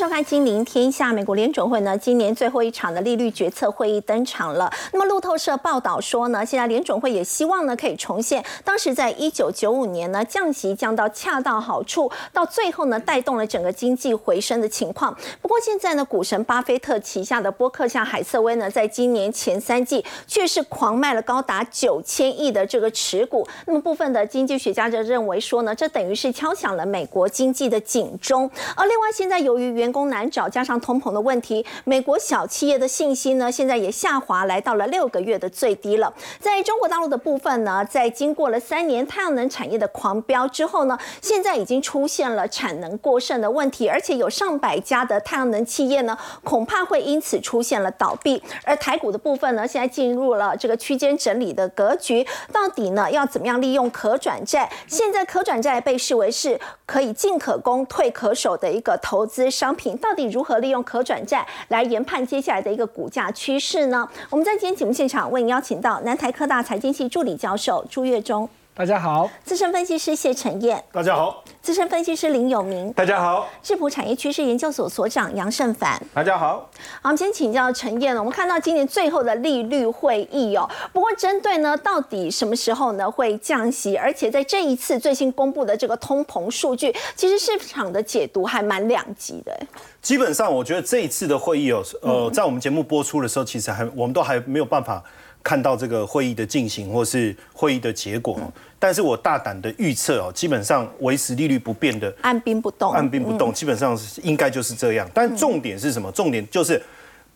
[0.00, 1.10] 收看《金陵天下》。
[1.14, 4.72] 美国联准会呢，今年最后一场的利率决策会议登场了。
[4.94, 15.14] 那么路透社报道说呢，现在联准会也希望呢，可以重现当时在一九九五年呢降息降到恰到好处，到最后呢带动了整个经济回升的情况。
[15.42, 23.46] 不过现在呢，股神巴菲特旗下的波克夏海瑟威呢，在今年前三季却是狂卖了高达九千亿的这个持股。
[23.66, 28.50] 那么部分的经济学家就认为说呢，这等于是敲响了美国经济的警钟。
[28.74, 36.14] 而另外现在由于原员工难找，加上通膨的问题，美国小企业的信心呢，现在也下滑，来到了六个月的最低了。
[36.38, 48.40] 在中国大陆的部分呢，在经过了三年太阳能产业的狂飙之后呢，现在已经出现了产能过剩的问题，而且有上百家的太阳能企业呢，恐怕会因此出现了倒闭。
[48.62, 54.70] 而台股的部分呢，现在进入了这个区间整理的格局，到底呢要怎么样利用可转债？
[54.86, 59.96] 现在可转债被视为是可以进可攻、退可守的一个投资商品。
[59.98, 64.08] 到底如何利用可转债来研判接下来的一个股价趋势呢？
[64.30, 76.48] 我们在今天节目现场为您邀请到南台科大财经系助理教授朱月忠，大家好；资深分析师谢晨燕，大家好；资深分析师林有明，大家好；智普产业趋势研究所所长杨胜凡，大家好。
[76.48, 76.70] 好，
[77.02, 78.20] 我们先请教陈燕了。
[78.20, 83.94] 我们看到今年最后的利率会议哦，不过针对呢，到底什么时候呢会降息？
[83.94, 89.54] 而且在这一次最新公布的这个通膨数据，其实市场的解读还蛮两极的。
[90.00, 95.04] 基本上，我觉得这一次的会议哦，呃，在我们节目播出的时候，其实还我们都还没有办法
[95.42, 98.40] 看到这个会议的进行或是会议的结果。
[98.78, 105.08] 但是我大胆的预测哦，基本上维持利率不变的，按兵不动，按兵不动，基本上是应该就是这样。
[105.12, 106.10] 但重点是什么？
[106.12, 106.82] 重点就是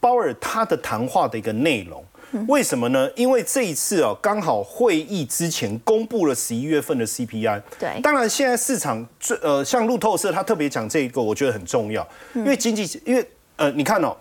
[0.00, 2.05] 鲍尔他的谈话的一个内容。
[2.48, 3.08] 为什么呢？
[3.14, 7.62] 因为这一次哦，刚好会议之前公布了十一月份的 CPI。
[7.78, 12.04] 对，当然现在市场最呃，像路透社他特别讲这个，我觉得很重要，
[12.34, 14.16] 因为经济，因为呃，你看哦，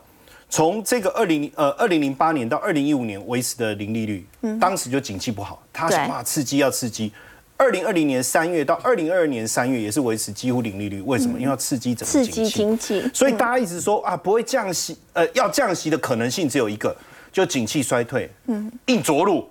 [0.54, 4.24] 从这个二零呃二零零八年到二零一五年维持的零利率，
[4.62, 7.12] 当时就景气不好，他想办法刺激要刺激。
[7.58, 11.40] 二零二零年三月到二零二二年三月也是维持几乎零利率，为什么？
[11.40, 16.96] 因为要刺激整个经济，所以大家一直说啊，不会降息，呃，要降息的可能性只有一个。
[17.32, 19.50] 就景气衰退，嗯，硬着陆，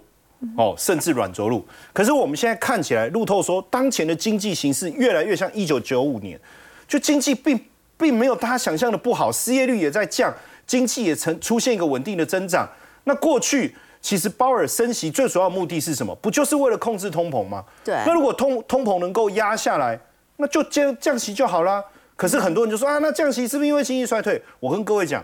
[0.57, 1.67] 哦，甚至软着陆。
[1.93, 6.39] 可是我们现在看起来，路透说，当前的经济形势越来越像一九九五年，
[6.87, 7.59] 就经济并
[7.99, 10.33] 并没有大家想象的不好，失业率也在降，
[10.73, 12.67] 经济也呈出现一个稳定的增长。
[13.05, 16.15] 那过去其实鲍尔升息最主要目的是什么？
[16.23, 17.63] 不就是为了控制通膨吗？
[17.85, 17.95] 对。
[18.07, 20.01] 那如果通通膨能够压下来，
[20.39, 21.85] 那就降降息就好啦。
[22.17, 24.43] 可是很多人就说啊，那降息是不是因为经济衰退？
[24.61, 25.23] 我跟各位讲，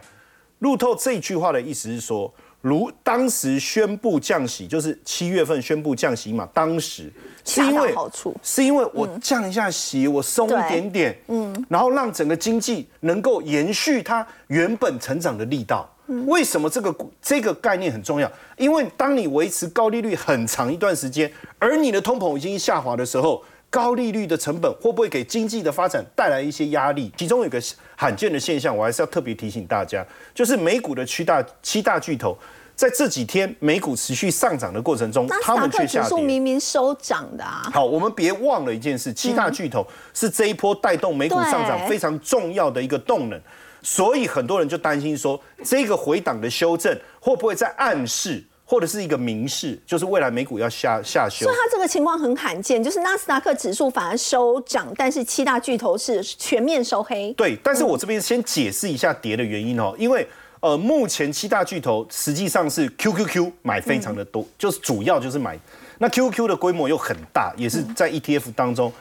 [0.58, 2.30] 路透这句话的意思是说。
[2.60, 6.48] 如当时宣布降息，就是七月份宣布降息嘛。
[6.52, 7.12] 当时
[7.44, 7.94] 是因为
[8.42, 15.88] 是因为我降一下息，我松一点点，嗯，然后让整个经济能够延续它原本成长的力道。
[16.26, 18.30] 为什么这个这个概念很重要？
[18.56, 23.42] 因为当你维持高利率很长一段时间，而你的通膨已经下滑的时候。
[23.70, 27.12] 高利率的成本会不会给经济的发展带来一些压力？
[27.16, 27.60] 其中有个
[27.96, 32.36] 罕见的现象，我还是要特别提醒大家，就是美股的七大七大巨头
[32.74, 36.22] 在这几天美股持续上涨的过程中，他们却下跌。
[36.22, 37.68] 明明收涨的啊！
[37.72, 43.40] 好，我们别忘了一件事，七大巨头是这一波带动美股上涨非常重要的一个动能，
[43.82, 48.42] 所以很多人就担心说，这个回档的修正会不会在暗示？
[48.70, 51.46] 或者是一个明示，就是未来美股要下下修。
[51.46, 57.32] 所以它这个情况很罕见，就是纳斯达克指数反而收涨，但是七大巨头是全面收黑。
[57.32, 60.28] 对，但是我这边先解释一下跌的原因哦，因为
[60.60, 65.58] 呃，目前七大巨头实际上是 QQQ 买非常的多，就是主要就是买。
[65.96, 68.92] 那 QQQ 的规模又很大，也是在 ETF 当中，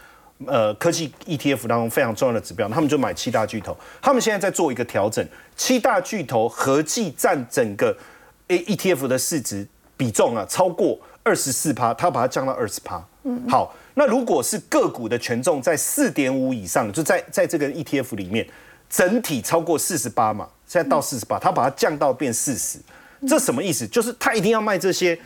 [0.45, 3.75] 呃，科技 ETF 当中非常重要的指标，他们就买七大巨头。
[4.01, 7.93] 他们现在在做一个调整，七大巨头合计占整个。
[8.47, 13.05] A E T F 的市值比重啊，超过二十四趴，它把它降到二十趴。
[13.23, 18.47] 嗯，好，那如果是个股的权重在四点五以上，就在在这个 E T F 里面，
[18.89, 22.79] 整体超过四十八嘛，现在到四十八，它把它降到变四十，
[23.27, 23.85] 这什么意思？
[23.87, 25.19] 就是它一定要卖这些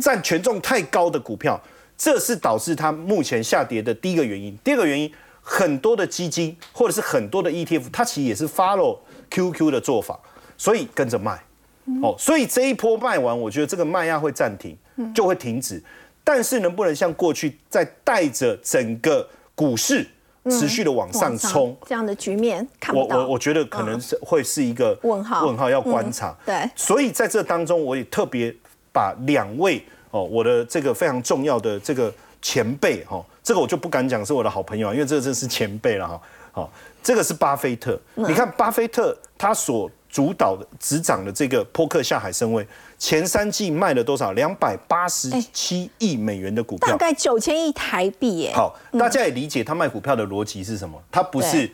[0.00, 1.58] 占权重太高的股票，
[1.96, 4.54] 这是导致它目前下跌的第一个原因。
[4.62, 8.98] 第二个原因，很多的基金或者是很多的 E T F，它其实也是 follow
[9.30, 10.20] Q Q 的做法，
[10.58, 11.40] 所以跟着卖。
[12.02, 14.76] 哦，所以这一波卖完，我觉得这个卖压会暂停，
[15.14, 15.82] 就会停止。
[16.24, 20.04] 但是能不能像过去再带着整个股市
[20.50, 23.18] 持续的往上冲，这样的局面看不到。
[23.18, 26.36] 我我我觉得可能是会是一个问号，问号要观察。
[26.44, 28.52] 对，所以在这当中，我也特别
[28.92, 32.12] 把两位哦，我的这个非常重要的这个
[32.42, 36.20] 前辈哈，这个我就不敢讲是我的好朋友，因为这真是前辈了哈。
[36.50, 36.72] 好，
[37.02, 37.96] 这个是巴菲特。
[38.14, 42.66] 你看巴菲特他所主导的执掌的这个波克下海参崴，
[42.98, 44.32] 前三季卖了多少？
[44.32, 48.52] 两百八十七亿美元的股票，大概九千亿台币耶。
[48.54, 50.98] 好，大家也理解他卖股票的逻辑是什么？
[51.10, 51.70] 他不是。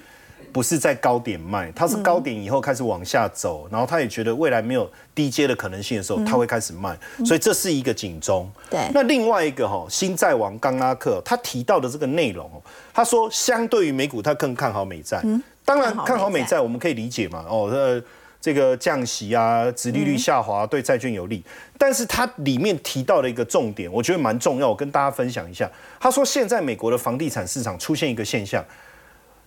[0.53, 6.95] 不是在高点卖，他是高点以后开始往下走，然后他也觉得未来没有低阶的可能性的时候，他会开始卖，
[7.25, 8.51] 所以这是一个警钟。
[8.69, 12.61] 对，那另外一个哈，新债王冈拉克他提到的这个内容哦，
[12.93, 15.23] 他说相对于美股，他更看好美债。
[15.25, 17.43] 嗯，当然看好美债，我们可以理解嘛。
[17.49, 18.03] 哦，呃，
[18.43, 21.43] 这个降息啊，殖利率下滑对债券有利，
[21.79, 25.71] 但是它里面提到的一个重点，我觉得蛮重要，我跟大家分享一下。
[26.01, 28.63] 他说现在美国的房地产市场出现一个现象，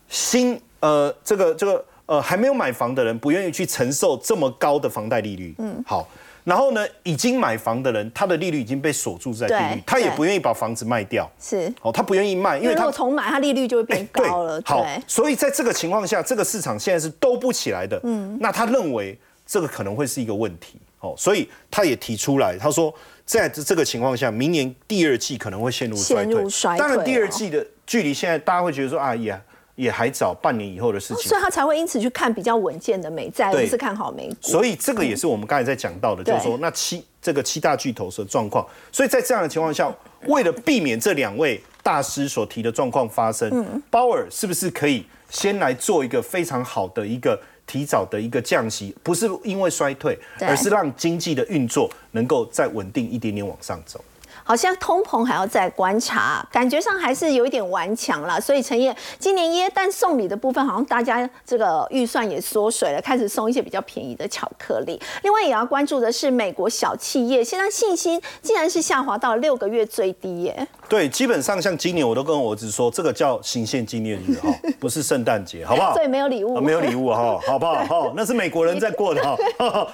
[0.08, 5.54] 新呃，这个这个呃，还没有买房的人不愿意去承受这么高的房贷利率。
[5.58, 6.08] 嗯，好，
[6.46, 11.30] 然后呢，已经买房的人，他的利率已经被锁住在利率，他也不愿意把房子卖掉。
[11.42, 14.62] 是，哦，他不愿意卖，因为他重买，他利率就会变高了。
[14.64, 18.00] 好，所以在这个情况下，这个市场现在是兜不起来的。
[18.04, 20.80] 嗯，那他认为这个可能会是一个问题。
[21.00, 22.94] 哦，所以他也提出来，他说
[23.26, 26.46] 在这个情况下，明年第二季可能会陷入衰退。
[26.78, 29.42] 当然，第二季的距离现在大家会觉得说啊，呀。
[29.76, 34.36] 也还早，半年以后的事情，所以他才会因此去看比较稳健的美债，不是看好美股。
[34.42, 38.66] 所以这个也是我们刚才在讲到的，就是说那七这个七大巨头的状况。
[38.92, 39.94] 所以在这样的情况下，
[40.28, 47.38] 为了避免这两位大师所提的状况发生，鲍尔是不是可以先来做一个非常好的一个
[47.68, 48.96] 提早的一个降息？
[49.04, 54.00] 不是因为衰退，而是让经济的运作能够再稳定一点点往上走。
[54.48, 58.40] 好像通膨还要再观察，感觉上还是有一点顽强了。
[58.40, 65.02] 所以陈燕今年耶诞送礼的部分，好像大家这个预算也缩水了，开始送一些比较便宜的巧克力。
[65.24, 70.68] 另外也要关注的是美国小企业，现在信心竟然是下滑到六个月最低耶。
[70.88, 74.50] 对，基本上像今年我都跟我儿子说，这个叫行宪纪念日哈，
[74.80, 75.96] 不是圣诞节，好不好？
[75.98, 77.84] 所以没有礼物，没有礼物哈，好不好？
[77.84, 79.92] 哈，那是美国人在过的哈。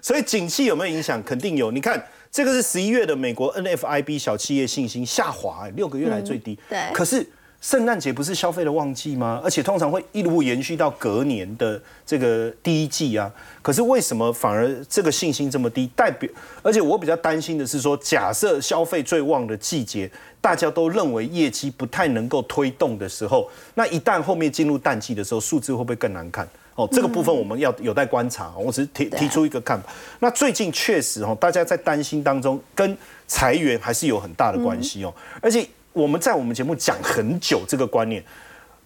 [0.00, 1.22] 所以景气有没有影响？
[1.22, 1.70] 肯定有。
[1.70, 2.02] 你看。
[2.32, 6.58] 这个是十一月的美国 NFIB 小企业信心下滑，六个月来最低。
[6.66, 6.78] 对。
[6.94, 7.24] 可是
[7.60, 9.38] 圣诞节不是消费的旺季吗？
[9.44, 13.30] 而且通常会一路延续到隔年的这个第一季啊。
[13.60, 15.86] 可是为什么反而这个信心这么低？
[15.94, 16.26] 代表，
[16.62, 26.48] 而且我比较担心的是说，假设消费最旺的季节，大家都认为业绩不太能够推动的时候，那一旦后面进入淡季的时候，数字会不会更难看？
[26.74, 28.52] 哦，这个部分我们要有待观察。
[28.56, 29.92] 我只是提提出一个看法。
[30.20, 32.96] 那最近确实哦，大家在担心当中，跟
[33.26, 35.12] 裁员还是有很大的关系哦。
[35.40, 38.24] 而且我们在我们节目讲很久这个观念，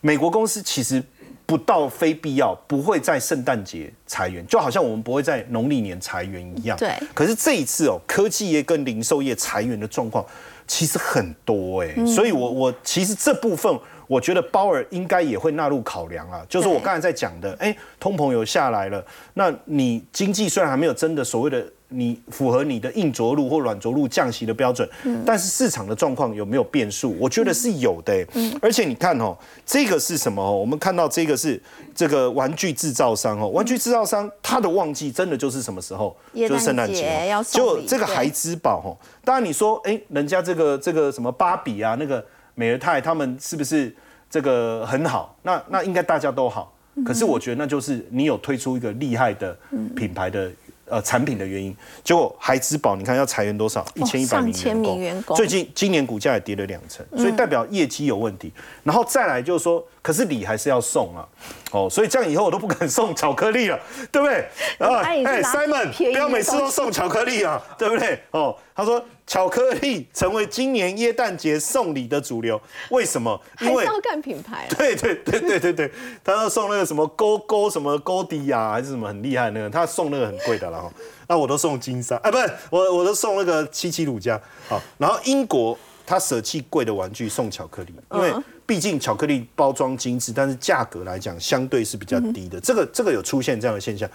[0.00, 1.00] 美国公司其实
[1.46, 6.76] 不到非必要不会在圣诞节裁员，就好像我们不会在农历年裁员一样。
[6.76, 6.92] 对。
[7.14, 10.26] 可是这一次哦，科技业跟零售业裁员的状况
[10.66, 13.78] 其实很多哎，所以我我其实这部分。
[14.06, 19.04] 我觉得鲍尔应该也会纳入考量啊，就是我刚才在讲的，哎，通膨有下来了，
[19.34, 24.88] 那你经济虽然还没有真的所谓的你符合你的硬着陆或软着陆降息的标准，
[25.24, 27.16] 但是市场的状况有没有变数？
[27.18, 28.26] 我觉得是有的。
[28.60, 30.52] 而且你看哦，这个是什么哦？
[30.52, 31.60] 我们看到这个是
[31.94, 36.16] 这个玩具制造商哦，玩具制造商它的旺季真的就是什么时候？
[36.34, 38.90] 就是圣诞节，就这个孩之宝哦。
[39.24, 42.24] 当然你说，哎，人家这个这个什么芭比啊，那个。
[42.56, 43.94] 美尔泰他们是不是
[44.28, 45.38] 这个很好？
[45.42, 46.72] 那那应该大家都好。
[47.04, 49.56] 可是我觉得那就是你有推出一个厉害的
[49.94, 50.50] 品牌的
[50.86, 51.76] 呃产品的原因。
[52.02, 53.86] 结果海之宝你看要裁员多少？
[53.94, 55.36] 一千一百名员工。
[55.36, 58.50] 最近今年股价也跌了两成，所以代表业绩有问题。
[58.82, 61.26] 然后再来就是说，可是礼还是要送啊。
[61.72, 63.78] 哦，所以这样以后我都不敢送巧克力了，
[64.12, 64.48] 对不对？
[64.78, 68.20] 啊，哎，Simon，不要每次都送巧克力啊，对不对？
[68.30, 69.04] 哦，他说。
[69.28, 73.36] 巧克力成为今年耶诞节送礼的主流，为什么？
[73.60, 74.68] 因为要干品牌。
[74.78, 80.88] 对对对对对对， 他要送那个什么勾勾什么勾迪呀，还是什么很厉害那个，他送那个很贵的了哈。
[81.26, 84.40] 那我都送金沙，哎，不是我我都送那个七七乳加。
[84.68, 88.32] 好，然后英国他舍弃贵的玩具送巧克力，因为
[88.64, 92.60] 毕竟巧克力包装精致，但是价格来讲相对是比较低的。
[92.60, 94.08] 这个这个有出现这样的现象。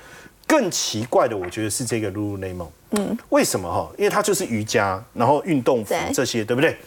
[0.48, 2.68] 更奇怪的，我觉得是这个 Lululemon。
[2.90, 3.90] 嗯，为什么哈？
[3.98, 6.78] 因为它就是瑜伽，然后运动服这些，对不对？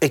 [0.00, 0.10] 哎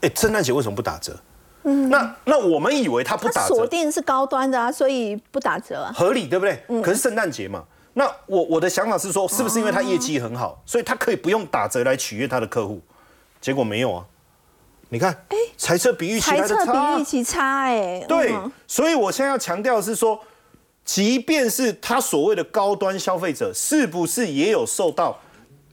[0.00, 1.16] 哎，圣诞节为什么不打折？
[1.62, 6.64] 嗯，那那我们以为它不打折，锁定是高端的啊，所以不打折啊，合理对不对？
[6.68, 6.82] 嗯。
[6.82, 7.62] 可是圣诞节嘛，
[7.92, 12.80] 那我我的想法是说，是不是因为它业绩很好，所以它可以不用打折来取悦它的客户？
[13.44, 14.06] 结果没有啊。
[14.88, 18.02] 你看，哎，猜测比预期来的差，比预期差，哎。
[18.08, 18.32] 对，
[18.66, 20.18] 所以我现在要强调的是说。
[20.86, 25.18] 即便是他所谓的高端消费者，是不是也有受到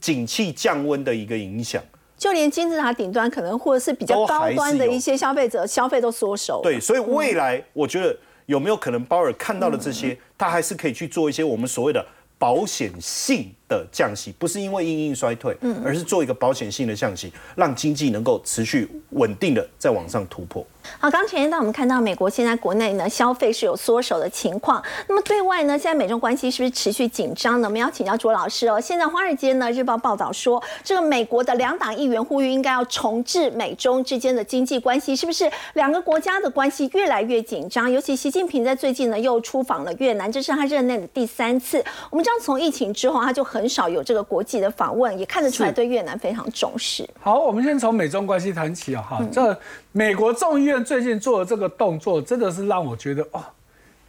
[0.00, 1.82] 景气降温的一个影响？
[2.16, 6.60] 就连金字塔顶端可能或者是比较高端的一些消费者消费都缩手。
[6.62, 12.02] 对，所以未来我觉得有没有可能鲍尔看到了这些，他还是可以去做一些我们所谓的
[12.38, 13.54] 保险性。
[13.72, 20.64] 的降息不是因为因应衰退，嗯，而是做一个保险性的降息，让经济能够持续稳定的再往上突破。
[20.98, 27.68] 好，刚前一段我们看到美国现在国内呢消费是有缩手的情况，那么对外呢现在美中关系是不是持续紧张呢？
[27.68, 28.80] 我们要请教卓老师哦。
[28.80, 37.90] 现在华尔街呢日报报道说，这个美国的两党议员呼吁应该要重置美中之间的经济关系，是不是两个国家的关系越来越紧张？
[37.90, 41.82] 尤其习近平在最近呢又出访了越南，这是他任内的第三次。
[42.10, 43.61] 我们知道从疫情之后他就很。
[43.62, 47.08] 很少有这个国际的访问，也看得出来对越南非常重视。
[47.20, 49.56] 好，我们先从美中关系谈起啊，哈，这
[49.92, 53.40] 美国众议院最近做的这个动作，真的是让我觉得哦，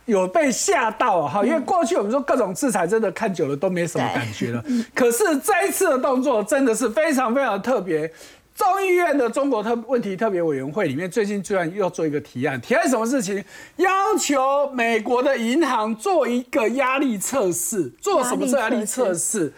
[0.06, 8.12] 有被吓到啊，哈，因为过去我们说各种制裁，真的看久了都没什么感觉了，可是这一次的动作真的是非常非常特别。
[8.56, 13.44] 众议院的中国特问题特别委员会里面，最近居然又做一个提案，提案什么事情？
[13.78, 19.52] 要求美国的银行做一个压力测试，做什么压力测试？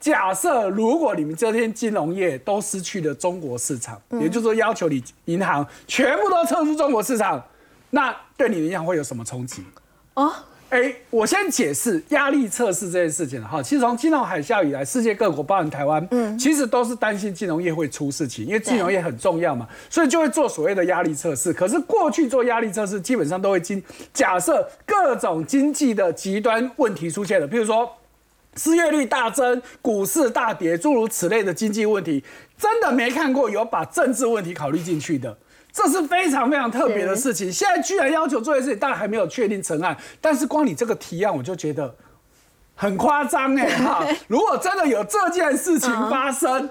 [0.00, 7.42] 假设如果你们这天金融业都失去了中国市场，也就是说要求你银行全部都撤出中国市场，
[7.90, 9.62] 那对你的银行会有什么冲击？
[10.14, 10.32] 哦。
[10.68, 13.62] 哎，我先解释压力测试这件事情哈。
[13.62, 21.52] 其实从金融海啸以来，世界各国，包含台湾，嗯，其实都是担心金融业会出事情，因为金融业很重要嘛，所以就会做所谓的压力测试。
[21.52, 23.80] 可是过去做压力测试，基本上都会经
[24.12, 27.88] 假设各种经济的极端问题出现了，譬如说
[28.56, 32.24] 失业率大增、股市大跌，诸如此类的经济问题，
[32.58, 35.38] 真的没看过有把政治问题考虑进去的。
[35.76, 41.94] 这是非常非常特别的事情，现在居然要求做一件事情，当然还没有确定成案，但是光你这个提案，我就觉得
[42.74, 44.02] 很夸张哎 哈！
[44.26, 46.70] 如果真的有这件事情发生，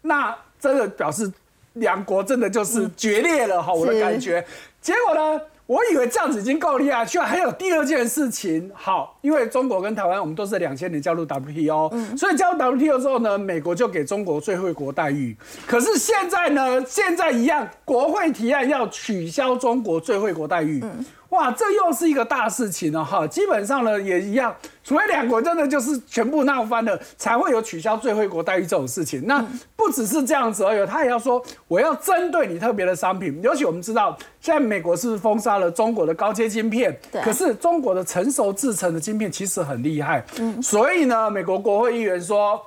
[0.00, 1.30] 那真的表示
[1.74, 4.44] 两国真的就是决裂了哈，我的感觉。
[4.80, 5.40] 结果呢？
[5.66, 8.70] 我以为这样子已经够厉害，居然还有第二件事情。
[8.72, 15.36] 好，因为中国跟台湾，我们都是两千年加入 WTO，所以加入 WTO 之后呢，美国就给中国最惠国待遇。
[15.66, 20.82] 可是现在呢，现在一样，国会提案要取消中国最惠国待遇。
[21.30, 23.26] 哇，这又是一个大事情了哈！
[23.26, 29.26] 基本上呢，也一样，除非两国真的就是全部闹翻了，才会有取消最惠国待遇这种事情。
[29.26, 29.44] 那
[29.76, 33.38] 不只是这样子而已，他也要说我要针对你特别的商品。
[33.42, 40.24] 尤其我们知道，现在美国是封杀了中国的高阶晶片，可是中国的成熟制成的晶片其实很厉害。
[40.38, 42.58] 嗯，所以呢，美国国会议员说，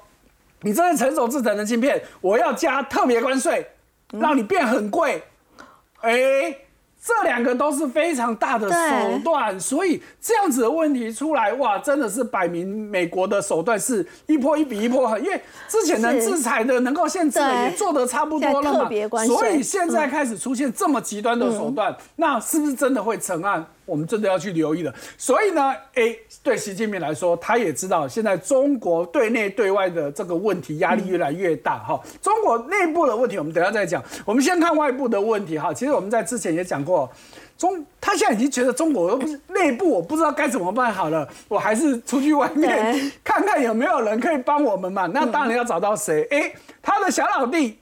[0.61, 3.65] 你这些成熟制成的晶片，我要加特别关税，
[4.11, 5.23] 让你变很贵。
[6.01, 6.55] 哎。
[7.03, 23.65] 这两个都是非常大的手段，所以这样子的问题出来，哇，真的是摆明美国的手段是一波一比一波狠，因为之前能制裁的、能够限制的也做得差不多了嘛，所以现在开始出现这么极端的手段，那是不是真的会成案？
[23.85, 24.93] 我们真的要去留意了。
[25.17, 31.79] 所以呢，诶，对习近平来说，他也知道现在中国对内对外的这个问题压力越来越大。
[31.79, 34.03] 哈，中国内部的问题我们等下再讲。
[34.25, 35.57] 我们先看外部的问题。
[35.57, 37.11] 哈，其实我们在之前也讲过，
[37.57, 45.07] 中他现在已经觉得中国不是内部，我不知道该怎么办好了，我还是出去外面看看有没有人可以帮我们嘛。
[45.07, 46.25] 那当然要找到谁？
[46.31, 47.80] 哎，他的小老弟。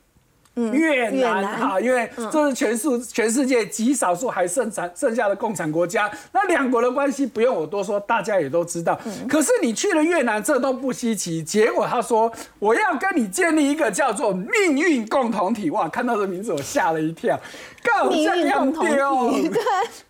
[0.72, 9.00] 越南哈，因为这是全数全世界极少数还剩产剩下的共产国家，那两国的关系不用我多说，大家也都知道。
[9.28, 11.44] 可是你去了越南，这都不稀奇。
[11.44, 15.88] 结果他说我要跟你建立一个叫做命运共同体，哇！
[15.90, 17.40] 看到这名字我吓了一跳，
[17.84, 19.62] 更像共同体，对，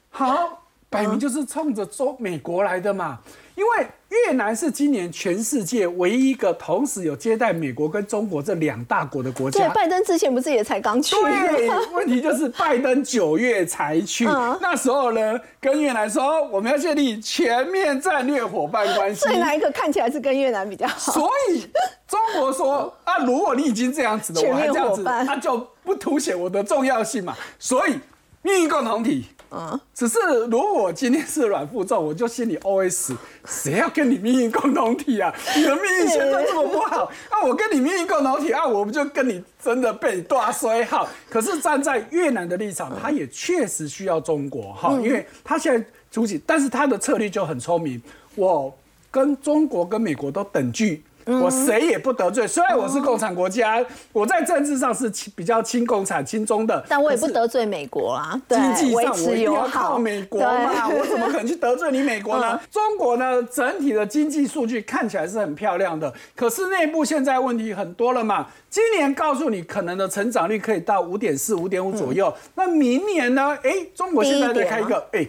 [0.10, 3.20] 好，摆明就是冲着中美国来的嘛。
[3.60, 9.68] 因为越南是今年全世界唯一一个同时有接待美国跟中国这两大国的国家。
[9.68, 11.14] 对，拜登之前不是也才刚去？
[11.18, 14.24] 对，问题就是拜登九月才去，
[14.62, 19.20] 那时候呢，跟越南说我们要建立全面战略伙伴关系。
[19.20, 21.12] 所以哪一个看起来是跟越南比较好？
[21.12, 21.68] 所以
[22.08, 27.36] 中国说啊，如果你已经这样子的，我还这样子，那就不凸显我的重要性嘛。
[27.60, 28.00] 所以
[28.42, 29.26] 命运共同体。
[29.52, 33.16] 嗯，只是如果今天是阮富仲，我就心里 OS：
[33.46, 35.34] 谁要跟你命运共同体啊？
[35.56, 41.10] 你的命运现在这么不好，那 我跟你命运共同体啊，我不就跟你真的被大衰好？
[41.30, 48.00] 可是站在越南的立场，他也确实需要中国哈，因为他现在出去，但是他的策略就很聪明，
[48.36, 48.72] 我
[49.10, 51.04] 跟中国跟美国都等距。
[51.26, 52.48] 我谁也不得罪。
[52.48, 58.40] 虽然我是共产国家，我在政治上是比较亲共产、亲中的，但我也不得罪美国啊。
[58.48, 62.60] 经济上我一定要靠美国嘛， 我怎么可能去得罪你美国呢？
[62.72, 68.48] 中国呢，整体的经济数据看起来是很漂亮的，可是内部现在问题很多了嘛。
[68.70, 73.58] 今年告诉你可能的成长率可以到五点四、五点五左右，那明年呢？
[73.64, 75.28] 哎，中国现在在开一个哎。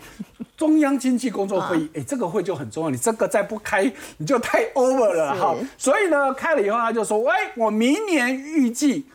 [0.60, 2.90] 中央经济工作会议，哎，这个会就很重要。
[2.90, 5.56] 你这个再不开，你就太 over 了哈。
[5.78, 9.06] 所以呢，开了以后他就说，哎，我明年预计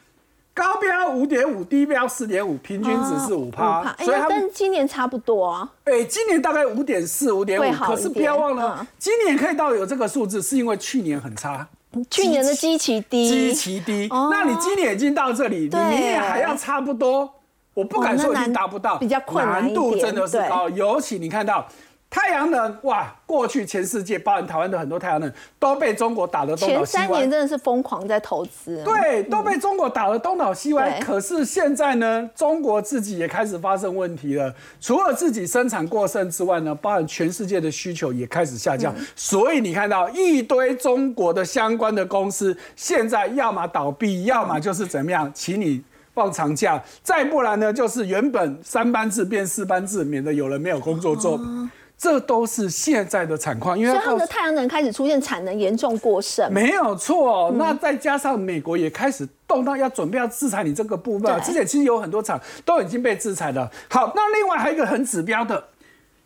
[0.56, 3.96] 高标五点五，低标四点五，平均值是五趴。
[4.00, 5.72] 所以他跟今年差不多啊。
[5.84, 11.68] 哎，今年大概五点四、五点五，可是不要忘了，今年可以到有这个数字，是因为去年很差。
[12.10, 14.10] 去年的基期低，基期低。
[14.32, 17.32] 那你今年已经到这里，你明年还要差不多。
[17.76, 21.68] 我不敢说你达不到，比较困难难度真的是高，尤其你看到
[22.10, 25.30] 太阳能，哇，过去全世界，包含台湾的很多太阳能，
[25.60, 27.02] 都被中国打得东倒西歪。
[27.02, 30.98] 前三年真的是疯狂在投资，对，都被中国打得东倒西歪。
[31.02, 34.56] 可是现在呢，中国自己也开始发生问题了。
[34.80, 38.96] 除了自己生产过剩之外呢，包含全世界的需求也开始下降。
[39.18, 45.84] 所以你看到一堆中国的相关的公司，现在要么倒闭，要么就是怎么样，请你。
[46.16, 51.40] 放长假，再不然呢，就是原本三班制变四班制，免得有人没有工作做。
[51.98, 57.50] 这都是现在的产况，因为他们的太阳能开始出现产能严重过剩，没有错。
[57.56, 61.42] 那再加上美国也开始动荡，要准备要制裁你这个部分。
[61.42, 63.72] 之前其实有很多厂都已经被制裁了。
[63.90, 65.64] 好，那另外还有一个很指标的。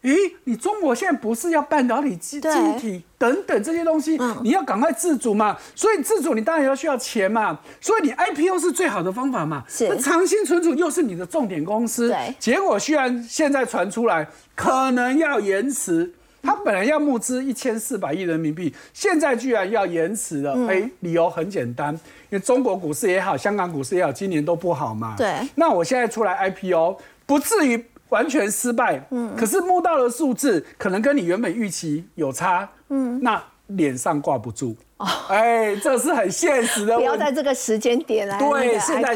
[0.01, 0.15] 咦，
[0.45, 2.41] 你中国现在不是要半导体、晶
[2.77, 5.57] 体等等这些东西，你要赶快自主嘛？
[5.75, 7.59] 所以自主，你当然要需要钱嘛。
[7.81, 9.65] 所以你 IPO 是最好的方法嘛？
[9.67, 9.89] 是。
[9.89, 12.33] 那长兴存储又是你的重点公司，对。
[12.39, 14.25] 结果虽然现在传出来
[14.55, 20.55] 可能要延迟，它本来要募资一千四百亿人民币，现在居然要延迟了。
[20.69, 21.99] 哎，理由很简单，因
[22.37, 25.15] 为中国股市也好，香港股市也好，今年都不好嘛。
[25.17, 25.35] 对。
[25.55, 27.83] 那我现在出来 IPO，不至于。
[28.09, 36.95] 完全失败，嗯，可是摸到的数字可能跟你原本预期有差，嗯，那脸上挂不住，哦，哎，这是很现实的。
[36.97, 39.15] 不要在这个时间点来对，现在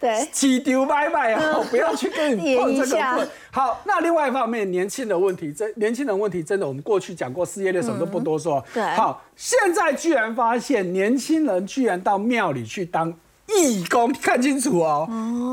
[0.00, 8.60] 对，起丢拜拜啊，不要去跟你碰这个好，那另外一方面，年轻的问题，真年轻人问题真的，我们过去讲过失业率什么都不多说。
[8.74, 13.14] 对，好，现在居然发现年轻人居然到庙里去当。
[13.58, 15.08] 义工，看清楚哦。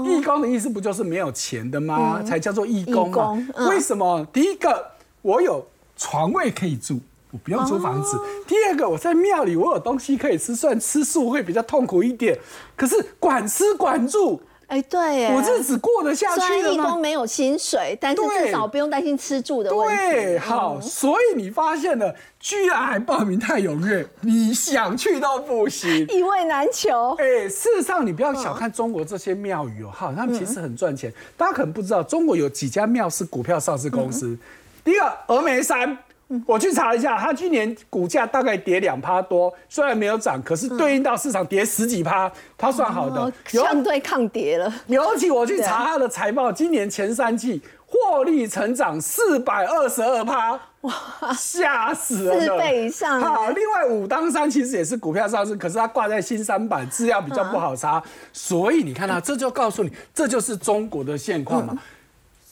[0.07, 2.21] 义工的意思不就是没有钱的吗？
[2.23, 3.37] 才叫做义工嘛。
[3.69, 4.25] 为什么？
[4.31, 6.99] 第一个，我有床位可以住，
[7.31, 12.39] 我不用租房子；第二个，我在庙里，我有东西可以吃，虽然吃素会比较痛苦一点，
[12.75, 14.41] 可是管吃管住。
[14.71, 19.95] 哎，对，我日子过得下去虽然义工没有薪水，但是至少不用担心吃住的问题。
[19.97, 27.13] 对，好，所以你发现了，居然还报名太踊跃，你想去都不行，一位难求。
[27.19, 31.13] 哎，事实上，你不要小看中国这些庙宇哦，哈，他们其实很赚钱。
[31.36, 34.38] 大家可能不知道，中国有几家庙是股票上市公司。
[34.86, 35.97] 第一个，峨眉山。
[36.46, 44.74] 我去查一下，它今年股价大概跌两趴多，虽然没有涨，可是对应到市场跌十几趴，它算好的，相对抗跌了。
[44.88, 50.94] 尤其我去查它的财报，今年前三季获利成长四百二十二趴，哇，
[51.38, 53.20] 吓死了，四倍以上。
[53.20, 61.78] 好，另外武当山其实也是股票上市，可是它挂在新三板，资料比较不好查，所以你看到这就告诉你，这就是中国的现况嘛。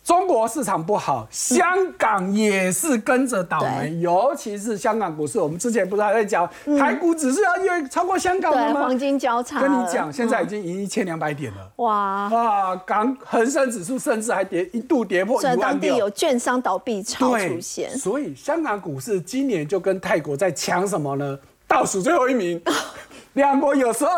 [0.10, 1.64] 中国市场不好，香
[1.96, 5.38] 港也是跟着倒霉，尤其是香港股市。
[5.38, 8.74] 我们之前不是还在讲，台股只是要因为超过香港吗？
[8.74, 9.62] 黄金交叉。
[9.62, 11.58] 跟你讲，现在已经赢一千两百点了。
[11.76, 15.62] 哇哇，港恒生指数甚至还跌一度跌破一万六。
[15.62, 21.38] 当地有券商倒闭潮出现，所以香港股市今年就跟泰国在抢什么呢？
[21.68, 22.60] 倒数最后一名。
[23.40, 24.12] 两国有时候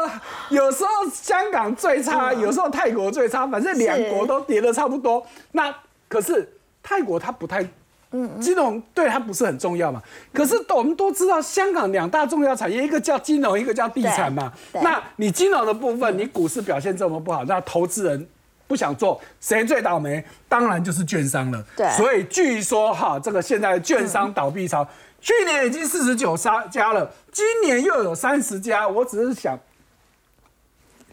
[0.49, 5.23] 有时候香港最差，有时候泰国最差，反正两国都跌的差不多。
[5.51, 5.71] 那
[6.10, 7.63] 可是泰国它不太，
[8.13, 10.01] 嗯，金融对它不是很重要嘛。
[10.34, 14.51] 可是我们都知道，香港两大重要产业，一个叫金融，一个叫地产嘛。
[14.73, 18.27] 那你金融的部分，你股市表现这么不好，那投资人
[18.67, 20.23] 不想做，谁最倒霉？
[20.49, 21.63] 当然就是券商了。
[21.77, 24.88] 对，所以据说哈，这个现在券商倒闭潮。
[25.21, 28.88] 去年已经四十九家了，今年又有三十家。
[28.88, 29.57] 我只是想，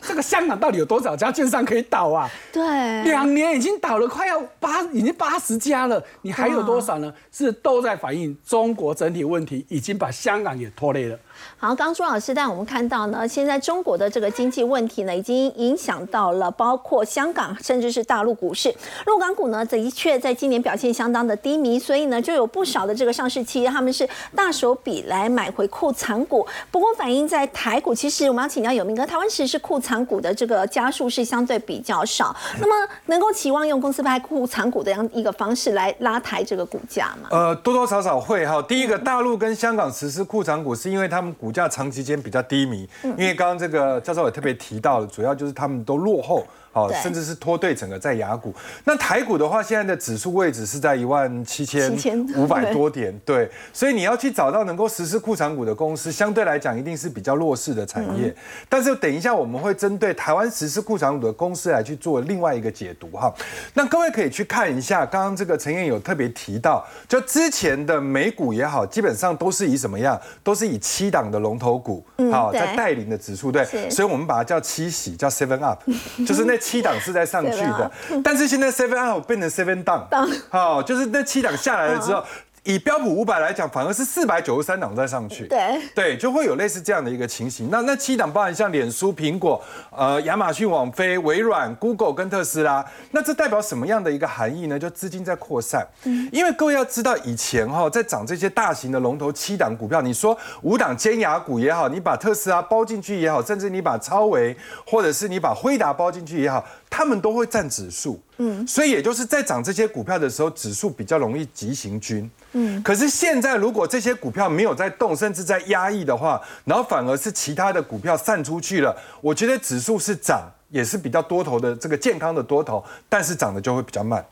[0.00, 2.28] 这个香港到底有多少家券商可以倒啊？
[2.50, 2.64] 对，
[3.04, 6.02] 两年已经倒了快要八，已经八十家了。
[6.22, 7.12] 你还有多少呢？
[7.30, 11.18] 是都在反映中国整体问题，已经把香港也拖累了。
[11.56, 18.74] 好，刚朱老师带我们看到呢，现在中国的这个经济问题呢，已经影响到了包括香港，甚至是大陆股市。
[19.06, 26.46] 陆港股呢，的确在今年表现相当的低迷，所以呢，就有不少的这个上市企业，他们是大手笔来买回库藏股。
[26.70, 32.34] 不过反映在台股，其实我们要请教有明哥，台湾其实是库藏股的这个家数是相对比较少。
[32.60, 37.28] 那么能够期望用公司派库藏股的样一个方式来拉抬这个股价吗？
[37.30, 38.62] 呃，多多少少会哈。
[38.62, 42.88] 第一个，大陆跟香港实施库藏股，是因为他们股价长期间比较低迷。
[43.04, 46.46] 因为刚刚这个教授也特别提到了，主要就是他们都落后。
[46.70, 48.54] 好，甚至是拖对整个在雅股。
[48.84, 51.96] 那台股的话，现在的指数位置是在一万七千
[52.36, 53.50] 五百多点，对。
[53.72, 58.34] 所以你要去找到能够实施库藏股的公司，相对来讲一定是比较弱势的产业。
[58.68, 63.34] 但是等一下我们会针对台湾实施库藏股的公司来去做另外一个解读哈。
[63.72, 70.20] 那各位可以去看一下，刚刚这个陈燕有特别提到，就之前的美股也好，基本上都是以什么样？
[70.44, 73.64] 都是以七档的龙头股，好，在带领的指数，对。
[73.88, 75.82] 所以我们把它叫七喜，叫 Seven Up，
[76.26, 76.57] 就是那。
[76.58, 77.90] 七档是在上去的，
[78.22, 80.04] 但是现在 seven up 变成 seven down，
[80.50, 82.22] 好，就是那七档下来了之后。
[82.64, 87.68] 以标普五百来讲，反而是四百九十三档再上去，对对，就会有类似这样的一个情形。
[87.70, 94.78] 那那七档包含像脸书、苹果、呃亚马逊、网飞、微软、Google 跟特斯拉，那这代表什么样的一个含义呢？
[94.78, 95.86] 就资金在扩散。
[96.04, 108.20] 嗯，因为各位要知道，以前哈在涨这些大型的龙头七档股票，你说五档尖牙股也好，你把特斯拉包进去也好，甚至你把超维或者是你把辉达包进去也好，他们都会占指数。
[108.38, 112.30] 嗯，所以也就是在涨这些股票的时候，指数比较容易急行军。
[112.52, 120.50] 嗯，可是现在如果这些股票没有在动，甚至在压抑的话，然后反而是其他的股票散出去了，我觉得指数是涨。
[120.70, 124.24] 也是比较多头的这个健康的多头，但是涨得就会比较慢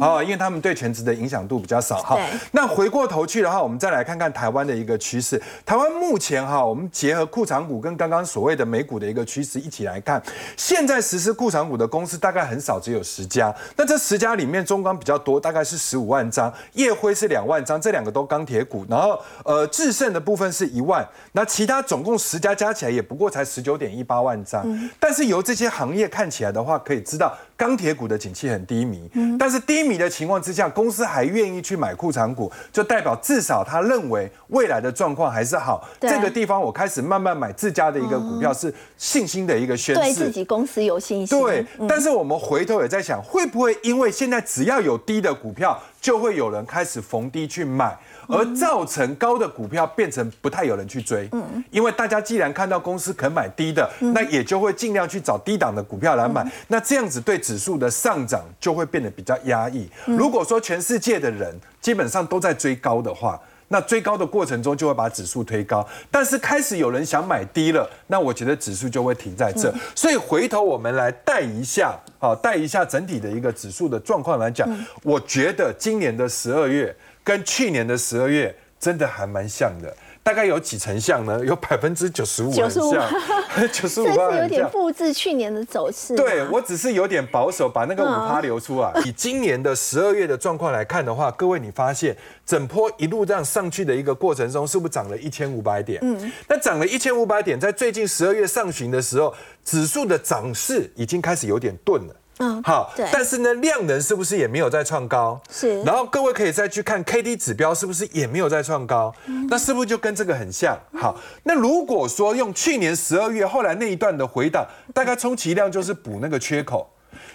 [0.00, 1.98] 啊，因为他们对全值的影响度比较少。
[2.02, 2.18] 哈，
[2.52, 5.40] 那回过头去的话，我们再来看看台湾的一个趋势。
[5.64, 10.22] 台湾目前哈，我们结合库藏股跟刚刚所谓的美股的一个趋势一起来看，
[10.56, 13.54] 现在实施库藏股的公司大概很少，只有十家。
[13.76, 18.84] 那这十家里面，中钢比较多，大概是十五万张，叶辉是两万张，这两个都钢铁股。
[18.88, 24.64] 然后呃，智胜的部分是一万，那其他总共十家加起来也不过才十九点一八万张。
[24.98, 35.86] 但是由这些行行业看起来的话，可以知道钢铁股的景气很低迷，但是低迷的情况之下，公司还愿意去买库藏股，就代表至少他认为未来的状况还是好。
[36.00, 41.38] 这个地方我开始慢慢买自家的一个股票，是信心的一个宣示，对自己公司有信心。
[41.38, 47.94] 对，但是我们回头也在想，会不会因为现在只要有低的股票，就会有人开始逢低去买？
[48.28, 59.88] 而造成高的股票变成不太有人去追，嗯，因为大家既然看到公司肯买低的，那也就会尽量去找低档的股票来买，那这样子对指数的上涨就会变得比较压抑。
[60.06, 69.72] 如果说全世界的人基本上都在追高的话，那追高的过程中就会把指数推高，但是开始有人想买低了，那我觉得指数就会停在这。
[69.94, 74.68] 所以回头我们来带一下，好带一下整体的一个指数的状况来讲，
[75.02, 76.94] 我觉得今年的十二月。
[77.24, 81.42] 跟去年的十二月真的还蛮像的，大概有几成像呢？
[81.42, 82.94] 有百分之九十五九十五，
[83.72, 86.14] 九十五甚有点复制去年的走势。
[86.14, 88.92] 对我只是有点保守，把那个五趴留出来。
[89.06, 95.98] 以今年的十二月的状况来看的话，各位你发现整波一路这样上去的一个过程中，是不是涨了一千五百点？
[96.02, 99.32] 嗯，那涨了一千五百点，在最近十二月上旬的时候，
[99.64, 102.14] 指数的涨势已经开始有点钝了。
[102.38, 105.40] 嗯，好，对，但是呢，量能是不是也没有在创高？
[105.50, 109.14] 是，然后各位可以再去看 K D 指标，是不是也没有在创高？
[109.48, 110.76] 那是不是就跟这个很像？
[110.94, 116.90] 好，那如果说用去年十二月后来那一段的回档，大概充其量就是补那个缺口。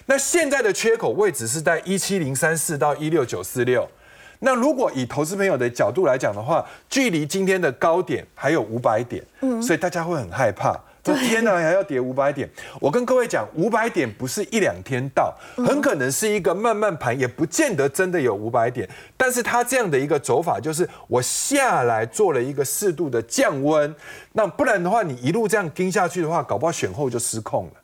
[0.06, 3.88] 那现在的缺口位置是在一七零三四到一六九四六。
[4.40, 10.78] 那如果以投资朋友的角度来讲的话，距离今天的高点还有五百点，嗯，所以大家会很害怕。
[11.04, 12.50] 天呢，还要跌五百点？
[12.80, 18.88] 我跟各位讲，五百点不是一两天到，很可能是一个慢慢盘，也不见得真的有五百点。
[19.18, 23.96] 但是它这样的一个走法，就是我下来做了一个适度的降温，
[24.34, 27.79] 那不然的话，你一路这样盯下去的话，搞不好选后就失控了。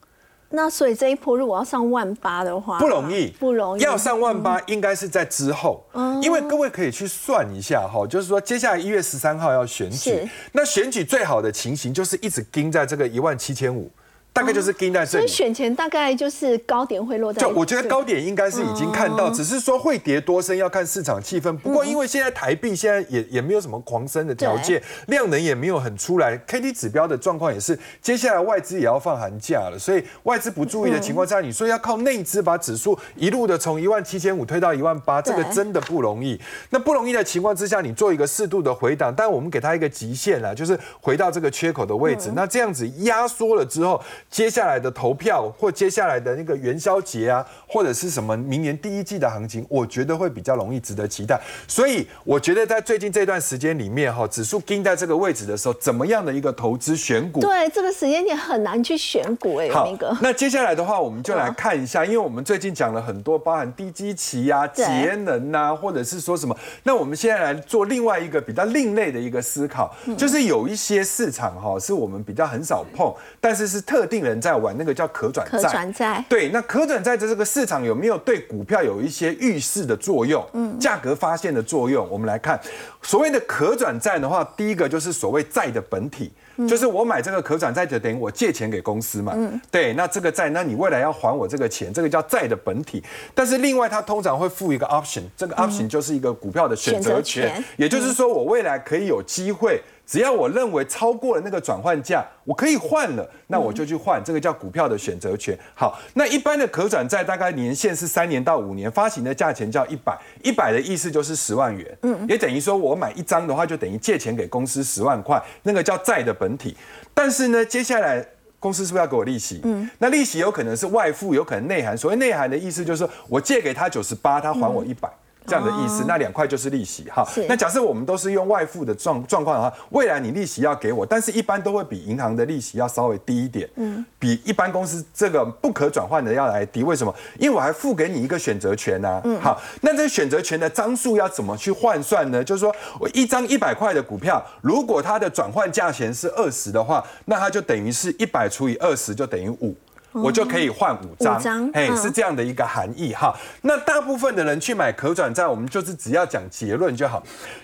[0.56, 3.84] 那所以这一波如果要上万八的话，不容易，不容易。
[3.84, 5.86] 要上万八，应该是在之后，
[6.22, 13.92] 因为各位可以去算一下哈，就是说接下来一月十三号要选举，那选举最好的情形就是一直盯在这个一万七千五。
[14.36, 15.22] 大概就是盯在这里。
[15.22, 21.58] 所以选前大概就是高点会落在，就我觉得高点应该是已经看到，只是说会跌多深要看市场气氛。
[21.60, 36.38] 不过因为现在台币现在也也没有什么狂升的条件，量能也没有很出来，K D 指标的状况也是，接下来外资也要放寒假了，所以外资不注意的情况下，你说要靠内资把指数一路的从一万七千五推到一万八，这个真的不容易。
[36.72, 42.34] 那不容易的情况之下，你做一个适度的回档，但我们给它一个极限了，就是回到这个缺口的位置。
[42.36, 51.40] 那这样子压缩了之后，接下来的投票或接下来的那个元宵节啊，或者是什么明年第一季的行情，我觉得会比较容易值得期待。
[51.68, 57.40] 所以我觉得在最近这段时间里面哈，指数盯在这个位置的时候，怎么样的一个投资选股？
[57.40, 59.88] 对，这个时间点很难去选股哎，好，
[60.22, 64.84] 那接下来的话，我们就来看一下，因为我们最近讲了很多，包含低基期啊、节
[65.24, 66.54] 能啊，或者是说什么。
[66.84, 75.58] 那我们现在来做另外一个比较另类的一个思考，就是有一些市场哈，是我们比较很少碰，但是是特定人在玩，那个叫可转债。
[75.58, 76.24] 可转债。
[76.30, 80.46] 对，那可转债在这个市场有没有对股票有一些预示的作用？
[80.54, 82.08] 嗯，价格发现的作用？
[82.10, 82.60] 我们来看，
[83.02, 86.32] 所谓的可转债的话，第一个就是所谓债的本体。
[86.70, 89.36] 就是我买这个可转债就等于我借钱给公司嘛，
[89.70, 93.04] 对，那这个债，那你未来要还我这个钱，这个叫债的本体。
[93.34, 99.82] 但是另外它通常会附一个 option，这个 option 就是一个股票的选择权，也就是说我未来可以有机会。
[100.06, 105.58] 只要我认为超过了那个转换价，我可以换了，那我就去换，这个叫股票的选择权。
[105.74, 116.78] 好，那一般的可转债大概年限是三年到五年，发行的价钱叫一百，一百的意思就是十万元，嗯，也等于说我买一张的话，就等于借钱给公司十万块，那个叫债的本体。
[117.14, 118.24] 但是呢，接下来
[118.60, 119.62] 公司是不是要给我利息？
[119.64, 121.98] 嗯，那利息有可能是外付，有可能内涵。
[121.98, 125.10] 所谓内涵的意思就是说我借给他九十八，他还我一百。
[125.48, 127.28] 这样的意思，那两块就是利息哈。
[127.48, 136.84] 那假设我们都是用外付的状状况的话，未来你利息要给我，但是一般都会比银行的利息要稍微低一点，嗯，比一般公司这个不可转换的要来低。
[136.84, 137.14] 为什么？
[137.40, 139.22] 因为我还付给你一个选择权呐。
[139.24, 142.44] 嗯，好，那这个选择权的张数要怎么去换算呢？
[142.44, 149.76] 就是说我一张一百块的股票，如果它的转换价钱是二十的话，那它就等于是一百除以二十就等于五。
[150.24, 153.36] 我就可以换五张，哎，是这样的一个含义哈。
[153.62, 157.22] 那大部分的人去买可转债，我们就是只要讲结论就好。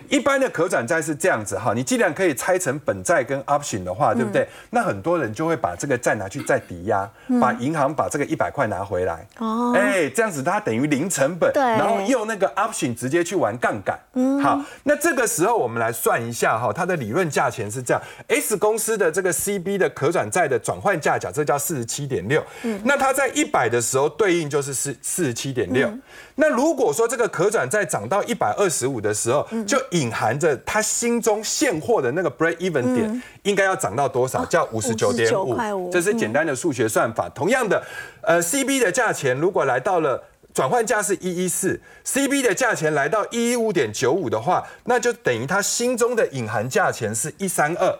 [0.09, 4.47] 一般的可转债是这样子哈，你既然可以拆成本债跟 option 的话，对不对？
[4.69, 7.09] 那很多人就会把这个债拿去再抵押，
[7.39, 9.25] 把银行把这个一百块拿回来。
[9.37, 13.97] 哦，哎，这样子它等于零成本，然后用那个 option 直接去玩杠杆。
[14.13, 22.40] 嗯，好，那这个时候我们来算一下哈，它的理论价钱是这样：S 公司的这个 CB 的可转债的转换价，假设叫四十七点六。
[22.63, 25.91] 嗯，那它在一百的时候对应就是四四十七点六。
[26.35, 34.45] 那如果说这个可转债涨到一百二十五的时候，就隐含着他心中现货的那个 break even 点应该要涨到多少？
[34.45, 35.89] 叫五十九点五。
[35.91, 37.29] 这是简单的数学算法。
[37.29, 37.83] 同样的，
[38.21, 40.23] 呃，CB 的价钱如果来到了
[40.53, 47.99] 转换价是一一四，CB 的价钱来到一一五点九五的话，那就等于他心中的隐含价钱是一三二。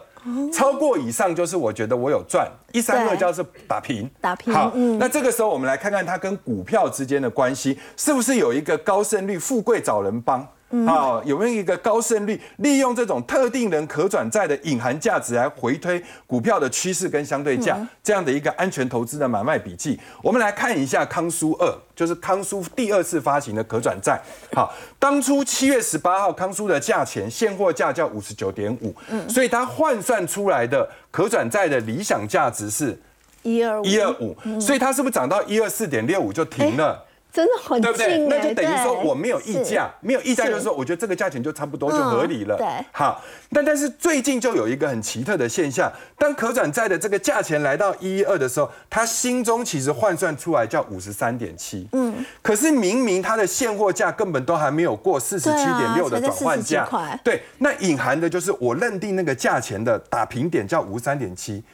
[0.52, 4.52] 超过以上就是我觉得我有赚，一三二叫是打平，打平。
[4.52, 10.46] 好，那这个时候我们来看看它跟股票之间的关系，是不是有一个高胜率，富贵找人帮？
[10.86, 20.00] 啊，有没有一个高胜率，利用这种特定人可转债的隐含价值来回推股票的趋势跟相对价，这样的一个安全投资的买卖笔记？
[20.22, 24.20] 我们来看一下康苏二，就是康苏第二次发行的可转债。
[24.54, 32.98] 好，当初七月十八号康苏的价钱现货价叫五十九点五，嗯，所以它换算出来的可转债的理想价值是
[33.42, 37.04] 一二五，一二五，所以它是不是涨到一二四点六五就停了？
[37.32, 38.18] 真的很近，对不对？
[38.28, 42.56] 那就等于说我没有溢价，没有溢价就是说，我觉得这个价钱就差不多就合理了。
[42.58, 51.88] 对，好，但但是最近就有一个很奇特的现象，当可转债的这个价钱来到一一二的时候，他心中其实换算出来叫五十三点七。
[51.92, 56.86] 嗯，可是明明它的现货价根本都还没有过四十七点六的转换价。
[57.24, 61.64] 对，那隐含的就是我认定那个价钱的打平点叫五十三点七。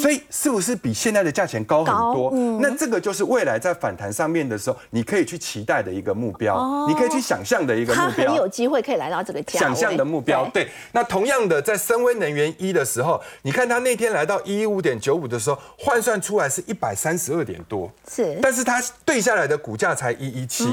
[0.00, 2.30] 所以是不是比现在的价钱高很多？
[2.60, 8.10] 那这个就是未来在反弹上面的时候，你可以去期待的一个目标，你可以去想象的一个目标。
[8.10, 10.68] 它很有机会可以来到这个价想象的目标，对。
[10.92, 18.38] 那同样的，在深威能源一的时候，你看它那天来到一一五点九五的时候，换算出来是一百三十二点多，是。
[18.42, 20.64] 但是它对下来的股价才一一七，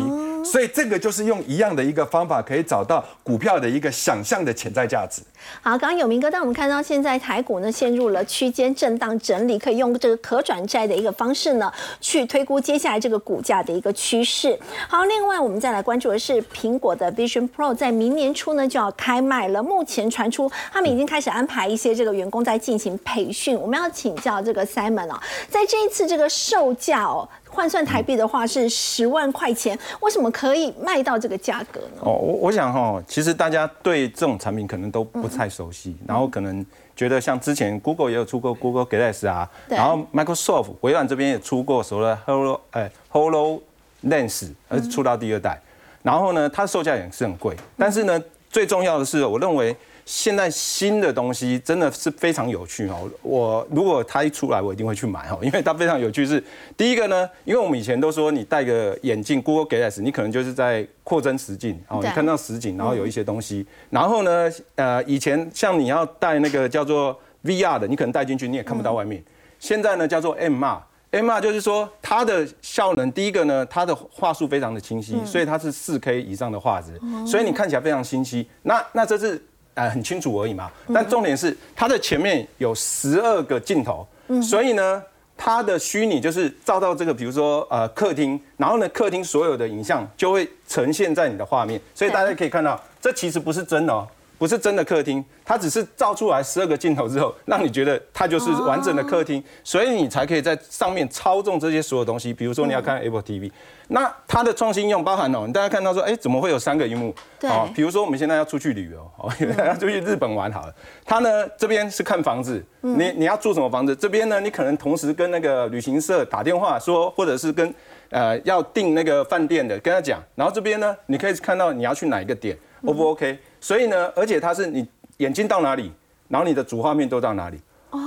[0.44, 5.22] 所以这个就是用一样的一个方法，可以找到股票的一个想象的潜在价值。
[5.62, 8.95] 好，刚刚有明哥，当我们看到现在台股呢陷入了区间震。
[8.95, 14.58] 荡整理可以用这个可转债的一个方式呢，去推估接下来这个股价的一个趋势。
[14.88, 19.62] 好，另外我们再来关注的是苹果的 Vision Pro，在明年初呢就要开卖了。
[19.62, 23.60] 目前传出他们已经开始安排一些这个员工在进行培训。
[23.60, 27.27] 我们要请教这个 Simon 哦，在这一次这个售价哦。
[27.56, 32.02] 换算台币的话是十万块钱，为什么可以卖到这个价格呢？
[32.02, 36.63] 哦，我我想哈，其实大家对这种产品可能都不太熟悉，然后可能
[36.98, 43.62] 觉得像之前 Google 也有出过 Google Glass 啊，然后 Microsoft 微软这边也出过所谓的 Holo 哎 Holo
[44.04, 45.62] Lens，而出到第二代，
[46.04, 49.74] 然后呢，它的售价也是很贵，但是呢，最重要的是，我认为。
[50.06, 53.10] 现在新的东西真的是非常有趣哦！
[53.24, 56.24] 我如果它一出来，我一定会去买哦， 因为它非常有趣。
[56.24, 56.41] 是
[56.78, 63.65] 第一个呢，因为我们以前都说你戴个眼镜，Google Glass，你可能就是在扩增实境哦，你看到实景，然后有一些东西。
[63.89, 69.24] 然后呢，呃，以前像你要戴那个叫做 VR 的，你可能戴进去你也看不到外面。
[69.58, 76.91] 现在呢，叫做 MR，MR 就是说它的效能，第一个呢，它的画素非常的清晰，所以它是四 K 以上的画质，
[77.26, 78.48] 所以你看起来非常清晰。
[78.62, 79.44] 那那这是。
[79.75, 80.71] 呃，很清楚而已嘛。
[80.93, 84.07] 但重点是，它的前面有十二个镜头，
[84.41, 85.01] 所以呢，
[85.38, 94.07] 它的虚拟就是照到这个，比如说呃客厅，然后呢，客厅所有的影像就会呈现在你的画面，所以大家可以看到，这其实不是真的哦。
[94.38, 102.34] 不是真的客厅，它只是照出来十二个镜头之后，让你觉得它就是完整的客厅，所以你才可以在上面操纵这些所有东西。
[102.34, 103.52] 比如说你要看 Apple TV，
[103.88, 107.13] 那它的创新用包含哦，你大家看到说，哎，怎么会有三个荧幕？
[107.39, 107.50] 对。
[107.74, 109.32] 比如说我们现在要出去旅游，哦，
[109.65, 110.74] 要出去日本玩好了，
[111.06, 113.95] 它呢这边是看房子，你你要住什么房子？
[113.95, 117.74] 这边呢你可能同时跟那个旅行社打电话说，或者是跟
[118.10, 123.38] 呃要订那个饭店的跟他讲，然后这边呢你可以看到你要去哪一个点，O 不 OK？
[123.65, 125.91] 所以呢，而且它是你眼睛到哪里，
[126.28, 127.58] 然后你的主画面都到哪里。
[127.89, 127.99] 哦。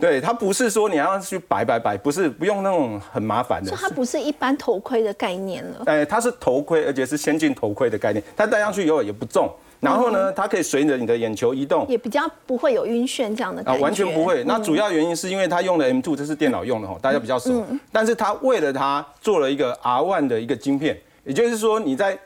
[0.00, 3.70] 对，它不是说你要去摆摆摆，不是不用那种很麻烦的。
[3.76, 5.84] 它不是一般头盔的概念了。
[5.86, 8.20] 哎，它是头盔，而且是先进头盔的概念。
[8.36, 13.62] 它戴上去以后也不重，然后呢，它可以随着你的眼球移动，也比较不会有晕眩这样的。
[13.70, 14.42] 啊，完全不会。
[14.42, 17.64] 那主要原因是因为它用了 M2，这是电脑用的哈，大家比较熟。
[17.92, 22.18] 但是它为了它做了一个 R1 的一个晶片，也就是说你在。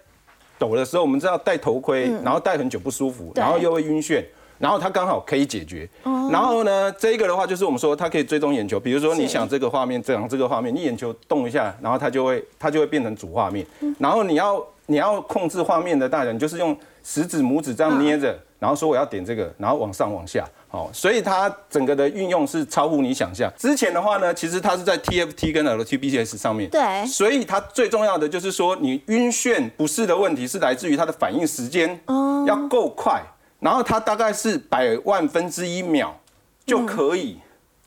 [0.62, 4.24] 抖的时候，我们知道戴头盔，然后戴很久不舒服，然后又会晕眩，
[4.58, 5.88] 然后它刚好可以解决。
[6.30, 13.66] 然后呢，这个的话就是我们说它可以追踪眼球，比如说你想这个画面，这样这个画面，你眼球动一下，然后它就会它就会变成主画面。
[13.98, 20.44] 然后你要你要控制画面的大小，你就是用食指、拇指这样捏着，然后说我要点这个，然后往上往下。
[20.68, 23.52] 好，所以它整个的运用是超乎你想象。
[23.58, 26.70] 之前的话呢，其实它是在 TFT 跟 LTPS 上面。
[26.70, 27.04] 对。
[27.06, 32.00] 所以它最重要的就是说，你晕眩不适的问题是来自于它的反应时间
[32.46, 33.22] 要够快，
[33.60, 36.18] 然后它大概是百万分之一秒
[36.64, 37.38] 就可以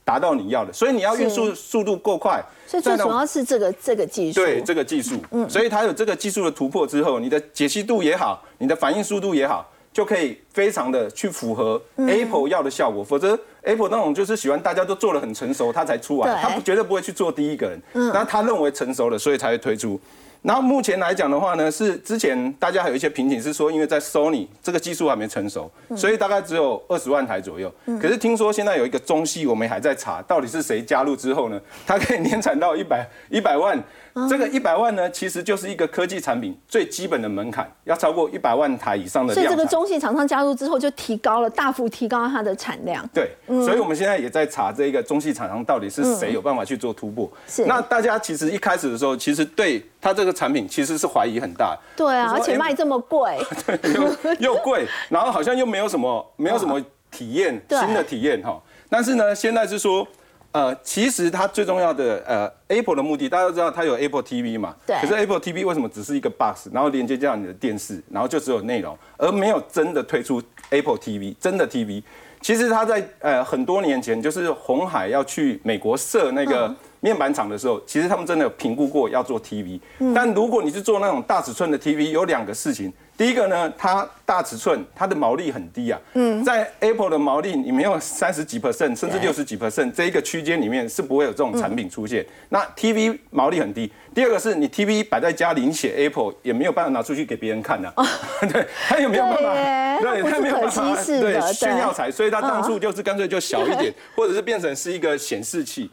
[0.05, 0.71] 达到你要的。
[0.71, 2.41] 所以你要运输速度够快。
[2.65, 4.39] 所以最主要是这个这个技术。
[4.39, 5.17] 对，这个技术。
[5.31, 5.49] 嗯。
[5.49, 9.69] 所以它有这个技术的突破之后，你的解析度也好，你的反应速度也好。
[9.95, 19.97] 就可以非常的去符合 Apple 要的效果，否则 Apple 那种就是喜欢大家都做的很成熟，他才出来，他不绝对不会去做第一个人，那他认为成熟了，所以才会推出。
[20.45, 27.73] 然后目前来讲的话呢，是之前大家还有一些瓶颈，是说因为在 Sony 这个技术还没成熟，所以大概只有二十万台左右。
[27.99, 33.83] 可是听说现在有一个中系，我们还在查，到底是谁加入之后呢，它可以年产到一百一百万。
[34.29, 39.33] 这个一百万呢，其实就是一个科技产品最基本的门槛，要超过一百万台以上的。
[39.33, 43.05] 所以这个中系厂商加入之后，就提高了，大幅提高了它的产量。
[43.13, 47.29] 对，所以我们现在也在查这个中系厂商到底是谁有办法去做突破。
[47.45, 47.65] 是。
[47.65, 51.77] 那大家其实一开始的时候，其实对它这个产品其实是怀疑很大。
[51.97, 53.37] 对啊，而且卖这么贵。
[53.67, 53.93] 对，
[54.39, 58.57] 又又贵，然后好像又没有什么没有什么体验，新的体验哈。
[58.89, 60.07] 但是呢，现在是说。
[60.55, 64.73] 呃，其实它最重要的呃，Apple 的目的，大家都知道它有 Apple TV 嘛。
[64.87, 64.95] 对。
[65.01, 72.01] 可是 Apple TV 为什么只是一个 box，然后连接到你的电视，然后就只有内容，而没有真的推出 Apple TV，真的 TV？
[72.39, 79.77] 其实它在呃很多年前，就是红海要去美国设那个面板厂的时候，其实他们真的有评估过要做 TV。
[80.15, 82.93] 但如果你是做那种大尺寸的 TV，有两个事情。
[83.17, 85.97] 第一个呢，它大尺寸，它的毛利很低啊。
[86.15, 92.25] 嗯，在 Apple 的毛利，你没有三十几 percent，甚至六十几 percent 这一个区间里面是不会有这种产品出现。
[92.49, 93.89] 那 TV 毛利很低。
[94.13, 97.93] 第二个是你 TV 摆在家里，你写 Apple 也没有办法拿出去给别人看的。
[98.51, 99.39] 对，他也没有办法，
[100.01, 105.89] 对，他没有办法，对，炫耀才，所以他当初就是干脆就小一点， 或者是变成是一个显示器。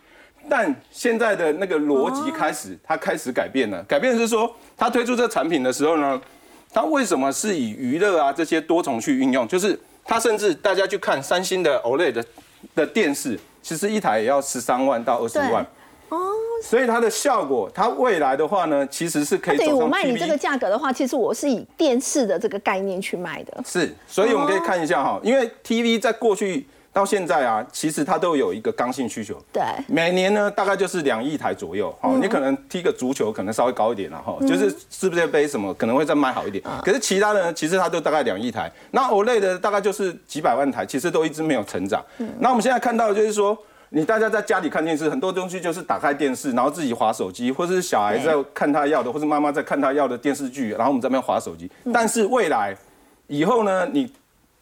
[0.49, 3.81] 但现在的那个逻辑开始，它开始改变了。
[3.85, 6.21] 改变是说，他推出这产品的时候呢？
[6.73, 9.47] 它为什么是以娱乐啊这些多重去运用？
[9.47, 12.25] 就是它甚至大家去看三星的 OLED 的
[12.75, 15.65] 的电视，其实一台也要十三万到二十万。
[16.09, 16.19] 哦，
[16.63, 20.37] 所以它的效果，它未来的话呢，其实是可以等于我卖你这个。
[20.37, 23.63] 价格的话，其实我是以电视的这个概念去卖的。
[23.65, 29.37] 是，所以我们可以看一下哈，因为 TV 在过去到现在啊，其实它都有一个刚性需求。
[29.53, 31.95] 对，每年呢，大概就是两亿台左右。
[32.03, 36.63] 哦，你可能踢个足球可能稍微高一点了哈，就是世界杯什么可能会再卖好一点。
[36.85, 38.71] 可是其他的呢，其实它都大概两亿台。
[38.91, 42.05] 那 OLED 的大概就是几百万台，其实都一直没有成长。
[42.19, 43.57] 嗯那我们现在看到的就是说。
[43.95, 51.71] 你大家在家里看电视，很多东西就是打开电视，然后自己划手机，或者是小孩在看他要的，或者妈妈在看他要的电视剧，然后我们在那边划手机。
[51.93, 52.75] 但是未来
[53.27, 54.11] 以后呢，你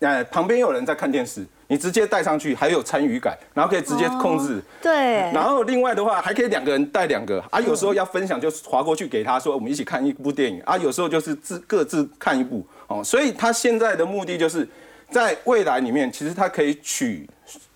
[0.01, 4.61] 呃旁边有人在看电视，你直接带上去，还有参与感，然后可以直接控制。
[4.82, 4.92] 对，
[5.32, 13.05] 然后另外的话，还可以两个人带两个啊，有时候要分享就划过去给他说，我们一起看一部电影啊，有时候就是自各自看一部哦。
[13.05, 14.66] 所以他现在的目的就是
[15.11, 17.28] 在未来里面，其实他可以取，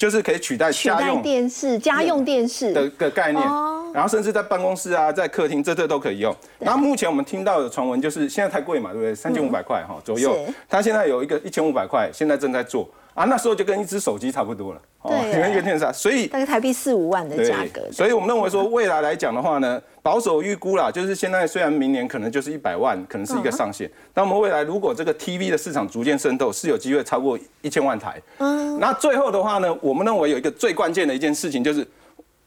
[0.04, 2.74] 就是可以取代取代家用电视、家用电视。
[2.74, 3.42] 的个概念。
[3.42, 6.36] 哦，然后甚至在办公室啊，在客厅这这都可以用。
[6.58, 9.14] 然后目前我们听到的传闻就是现在太贵嘛，对不对？
[9.14, 10.34] 三千五百块哈左右。
[10.34, 17.80] 是，它现在有一个一千五百块，现在正在做啊，那时候就跟一只手机差不多了，哦对跟一个电视啊，所以大概台币四五万的对价格。
[17.92, 28.20] 所以我们认为说未来来讲的话呢，保守预估啦，就是现在虽然明年可能就是一百万，可能是一个上限，但我们未来如果这个 TV 的市场逐渐渗透，是有机会超过一千万台。
[28.38, 31.86] 嗯，那最后的话呢，我们认为有一个最关键的一件事情就是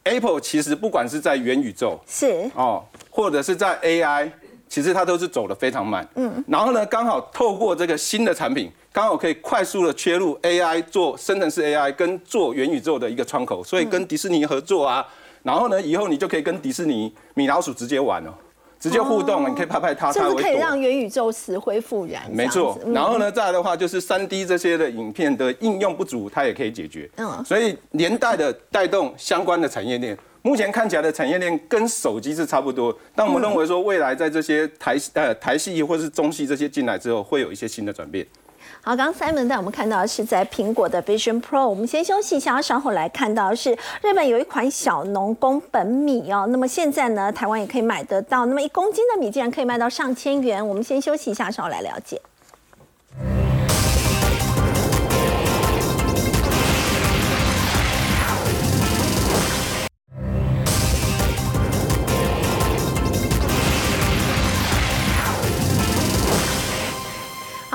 [0.04, 4.30] Apple 其实不管是在元宇宙是哦，或者是在 AI，
[4.68, 6.06] 其实它都是走的非常慢。
[6.16, 15.06] 嗯，然后呢，刚好透过这个新的产品，刚好可以快速的切入 AI 做生成式 AI 跟做元宇宙的一个窗口，所以跟迪士尼合作啊，
[15.44, 18.34] 然后呢，以后你就可以跟迪士尼米老鼠直接玩哦，
[18.80, 20.42] 直接互动，你可以拍拍它，它会。
[20.42, 22.24] 可以让元宇宙死灰复燃？
[22.32, 27.08] 没错然后呢，再来的话就是三 D 这些的影片的应用不足，它也可以解决。
[27.18, 30.18] 嗯嗯，所以连带的带动相关的产业链。
[30.42, 38.26] 目前看起来的产业链跟手机是差不多，但我们认为说未来在这些台呃台系或是中系这些进来之后，会有一些新的转变。
[38.88, 52.22] 好，刚刚 Simon 带我们看到是在苹果的 Vision Pro，我们先休息一下，稍后来看到是日本有一款小农工本米哦，那么现在呢，台湾也可以买得到，那么一公斤的米竟然可以卖到上千元，我们先休息一下，稍后来了解。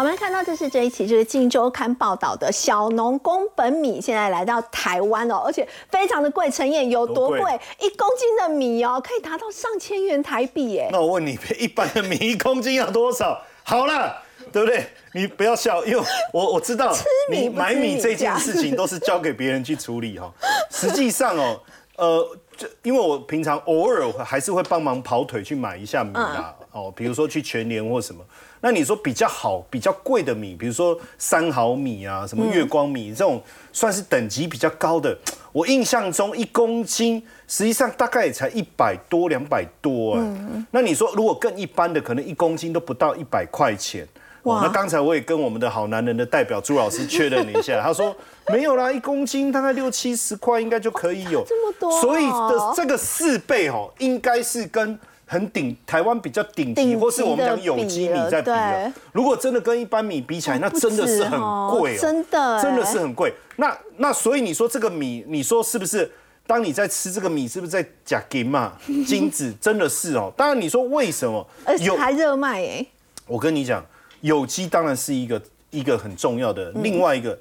[0.03, 6.51] 好，我们看到这是这一期就是《镜周刊》报道的小农宫本米，现在来到台湾哦，而且非常的贵。
[6.51, 7.39] 陈燕有多贵？
[7.79, 10.89] 一公斤的米哦，可以达到上千元台币耶！
[10.91, 13.41] 那我问你， 一般的米一公斤要多少？
[13.63, 14.21] 好了，
[14.53, 14.85] 对不对？
[15.15, 16.93] 你不要笑，因为我我知道
[17.31, 20.29] 米你买米米这件事情都是交给别人去处理哈。
[20.69, 21.61] 实际上哦，
[21.95, 28.25] 呃，就因为我平常偶尔还是会帮忙跑腿去买一下米啦，哦，比如说去全联或什么。
[28.63, 33.43] 那你说比较好、比较贵的米，比如说三毫米啊，什么月光米、这种，
[33.73, 35.15] 算是等级比较高的。
[35.53, 40.39] 我印象中一公斤实际上大概也才一百多、两百多啊。
[40.71, 44.07] 那你说如果更一般的，可能一公斤都不到一百块钱。
[44.45, 44.61] 哇！
[44.63, 48.15] 那刚才我也跟我们的好男人的代表朱老师确认了一下，他说
[48.49, 51.45] 没有啦， 一公斤大概六七十块应该就可以有。
[51.47, 54.99] 这么多哦所以的这个四倍哦，应该是跟
[55.33, 58.93] 很顶台湾比较顶级，或是我们讲有机米在比的了。
[59.13, 63.33] 如果真的跟一般米比起来，那真的是很贵哦，真的真的是很贵。
[63.57, 66.13] 那那所以你说这个米，你说是不是？
[66.47, 68.75] 当你在吃这个米，是不是在假金嘛？
[69.09, 70.31] 金子真的是哦。
[70.37, 72.87] 当然你说为什么而且还热卖哎，
[73.27, 73.83] 我跟你讲，
[74.21, 77.39] 有机当然是一个一个很重要的，另外一个，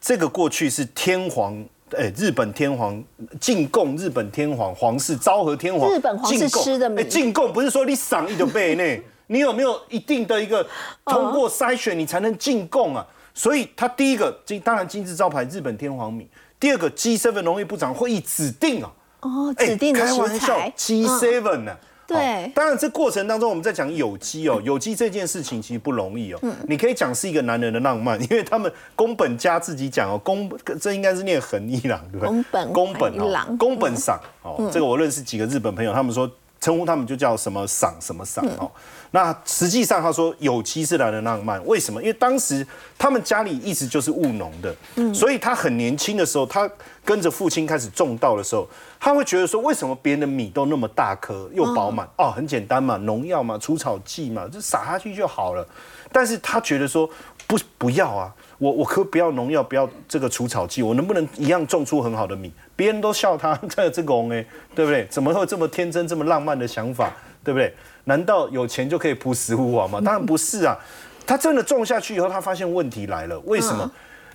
[0.00, 1.64] 这个过去是天皇。
[1.94, 3.02] 哎，日本天皇
[3.40, 10.66] 进贡，日本天皇皇室昭和天皇，日本皇室吃的米哎，进贡不是说你赏一就被呢，你有没有一定的一个
[11.04, 13.06] 通过筛选，你才能进贡啊？
[13.32, 16.28] 所以他第一个金，当然金字招牌日本天皇米，
[16.60, 21.76] 第二个 G7 农业部长会议指定啊，哦，哎指定开玩笑材，，G7 呢、
[22.06, 26.40] 对哦当然这过程当中我们在讲有机哦， 有机这件事情其实不容易哦。
[26.68, 30.50] 你可以讲是一个男人的浪漫，因为他们宫本家自己讲哦，宫
[30.80, 32.28] 这应该是念横一郎对不对？
[32.28, 36.30] 宫本宫本郎哦，宫本赏哦，这个我认识几个日本朋友，他们说
[36.64, 38.70] 称呼他们就叫什么赏什么赏哦。
[39.10, 42.00] 那实际上他说有机是男人浪漫，为什么？
[42.00, 42.66] 因为当时
[42.98, 44.74] 他们家里一直就是务农的，
[45.12, 46.68] 所以他很年轻的时候，他
[47.04, 48.66] 跟着父亲开始种稻的时候，
[48.98, 52.08] 他会觉得说，为什么别人的米都那么大颗又饱满？
[52.16, 55.64] 哦，很简单嘛，农药嘛，除草剂嘛，就撒下去就好了。
[56.10, 57.08] 但是他觉得说，
[57.46, 58.32] 不不要啊，
[58.64, 62.50] 我我可不要农药，不要这个除草剂，我能不能一样种出很好的米？
[62.74, 64.42] 别人都笑他 这这个哎，
[64.74, 65.06] 对不对？
[65.10, 67.12] 怎么会这么天真、这么浪漫的想法，
[67.44, 67.74] 对不对？
[68.04, 70.00] 难道有钱就可以铺食物网吗？
[70.02, 70.74] 当然不是啊！
[71.26, 73.38] 他真的种下去以后，他发现问题来了。
[73.40, 73.90] 为什么？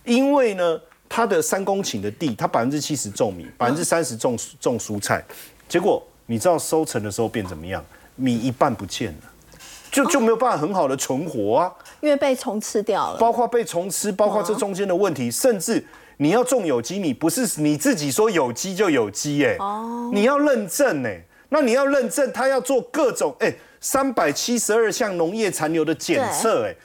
[0.06, 5.26] 因为呢，他的三公顷的地，他百分之七十种米，百分之三十种种蔬菜，
[5.68, 7.84] 结果你知道收成的时候变怎么样？
[8.16, 9.32] 米一半不见了。
[9.92, 15.86] 就就没有办法很好的存活啊，因为被虫吃掉了，包括被虫吃，包括这中间的问题，甚至
[16.18, 26.76] 你要种有机米，不是你自己说有机就有机哎，哦，你要认证哎，那你要认证，他要做各种哎三百七十二项农业残留的检测哎，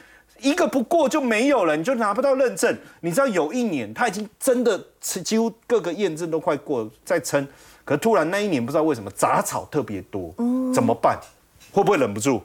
[0.41, 2.77] 一个不过就没有了，你就拿不到认证。
[3.01, 7.47] 你知道有一年他已经真的几乎各个验证都快过在撑，
[7.85, 10.35] 可突然那一年不知道为什么杂草特别多，
[10.73, 11.19] 怎么办？
[11.73, 12.41] 会不会忍不住？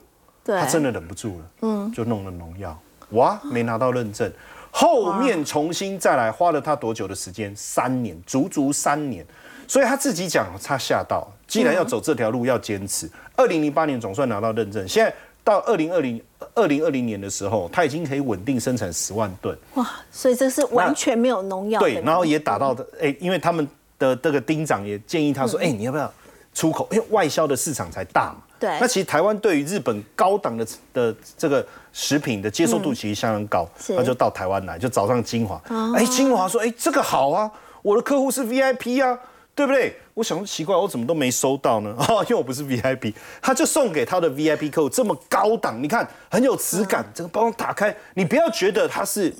[0.45, 2.79] 他真的忍不住了，嗯，就弄了农药，
[3.11, 4.31] 哇，没拿到认证，
[4.71, 7.55] 后面重新再来，花了他多久的时间？
[7.55, 9.25] 三年，足足三年。
[9.67, 13.07] 所以他自己讲，他吓到，既然要走这条路，要坚持。
[13.35, 15.13] 二零零八年总算拿到认证，现在
[15.43, 16.19] 到二零二零
[16.55, 19.55] 二零二零年的时候，他已经可以稳定生产十万吨。
[19.75, 21.79] 哇，所以这是完全没有农药。
[21.79, 23.67] 对，然后也打到的，哎，因为他们
[23.99, 26.11] 的这个丁长也建议他说，哎，你要不要
[26.51, 26.87] 出口？
[26.91, 28.41] 因为外销的市场才大嘛。
[28.59, 35.61] 对，那其实台湾对于日本高档的的这个食品的接受度其实相当高，他就到台湾来，就找上金华。
[35.95, 37.49] 哎，金华说，哎，这个好啊，
[37.81, 39.17] 我的客户是 VIP 啊，
[39.55, 39.95] 对不对？
[40.13, 41.95] 我想说奇怪，我怎么都没收到呢？
[41.97, 49.33] 哦， 因为我不是 VIP，他就送给他的 VIP 客户这么高档，你看很有质感，这个包装打开，你不要觉得它是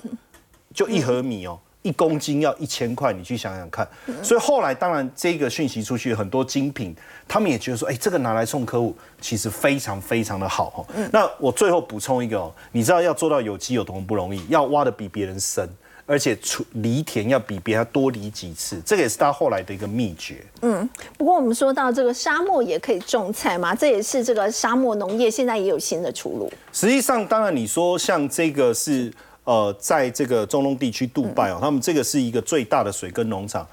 [0.72, 1.58] 就一盒米哦。
[1.82, 3.88] 一公斤要一千块，你去想想看。
[4.22, 6.94] 所以后来当然这个讯息出去，很多精品
[7.30, 10.84] 他们也觉得说，哎，这个拿来送客户，其实非常非常的好哈。
[11.12, 14.44] 那我最后补充一个哦，你知道要做到有机有多么不容易？
[14.48, 15.68] 要挖的比别人深，
[16.06, 20.44] 而且出犁田要比别人多犁几次，这个也是他后来的一个秘诀。
[20.62, 26.52] 嗯，不过我们说到这个沙漠也可以种菜嘛，这也是这个沙漠农业现在也有新的出路。
[26.72, 29.12] 实际上，当然你说像这个是。
[29.44, 33.66] 呃，在这个中东地区，杜拜哦，他们这个是一个最大的水耕农场。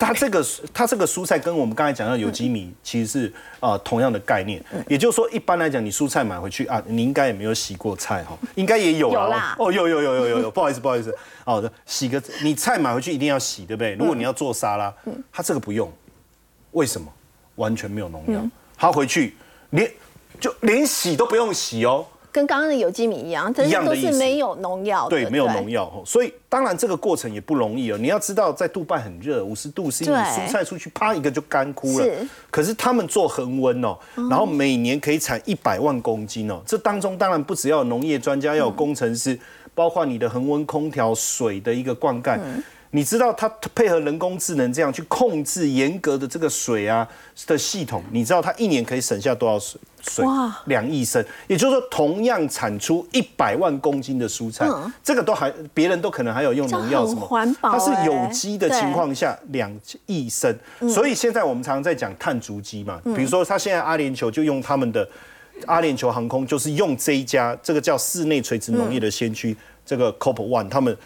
[0.00, 4.60] 它这个它这个蔬菜跟我们刚才讲到有机米其实是啊同样的概念。
[4.88, 9.54] 也就是说，一般来讲，你蔬菜买回去啊，你应该也没有洗过菜哈，应该也有啦。
[9.58, 11.14] 哦，有有有有有有，不好意思不好意思。
[11.44, 13.94] 好的，洗个你菜买回去一定要洗，对不对？
[13.94, 14.92] 如果你要做沙拉，
[15.30, 15.92] 它这个不用，
[16.72, 17.06] 为什么？
[17.56, 18.40] 完全没有农药，
[18.78, 19.34] 它回去
[19.70, 19.90] 连
[20.40, 22.06] 就连洗都不用洗哦。
[22.32, 25.08] 跟刚刚的有机米一样，但是都是没有农药。
[25.08, 27.98] 对，没有农药所以当然这个过程也不容易哦。
[27.98, 32.04] 你要知道，在杜拜很热，五十度，是因为蔬菜出去啪一个就干枯了。
[32.04, 32.28] 是。
[32.50, 36.60] 可是他们做恒温哦，然后每年可以产一百万公斤哦。
[36.64, 39.38] 这当中当然不只要农业专家，要有工程师，
[39.74, 42.38] 包括你的恒温空调、水的一个灌溉。
[42.92, 47.06] 你知道它配合人工智能这样去控制严格的这个水啊
[47.46, 49.80] 的系统，你知道它一年可以省下多少水？
[50.02, 50.24] 水
[50.66, 54.68] 两亿升，也就是说同样产出一百万公斤的蔬菜，
[55.02, 59.70] 这个都还别人都可能还有用农药什么，它是有机的情况下两
[60.06, 60.54] 亿升，
[60.88, 65.08] 所以现在我们常常在讲碳足迹嘛，比如说他现在阿联酋就用他们的
[65.66, 70.96] 阿联酋航空，就是用这一家这个叫室内垂直农业的先驱，这个 Cop One 他们。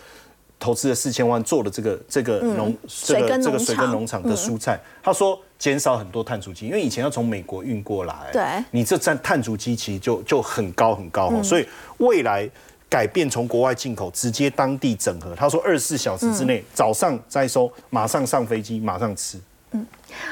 [0.56, 12.46] 投资了四千万做的这个这个农这个这个水耕农场的蔬菜，他说减少很多碳足迹，因为以前要从美国运过来，对，你这占碳足迹其实就就很高很高哈，所以未来
[12.86, 15.34] 改变从国外进口，直接当地整合。
[15.34, 19.40] 他说二十四小时之内早上摘收，马上上飞机，马上吃。
[19.70, 19.86] 嗯，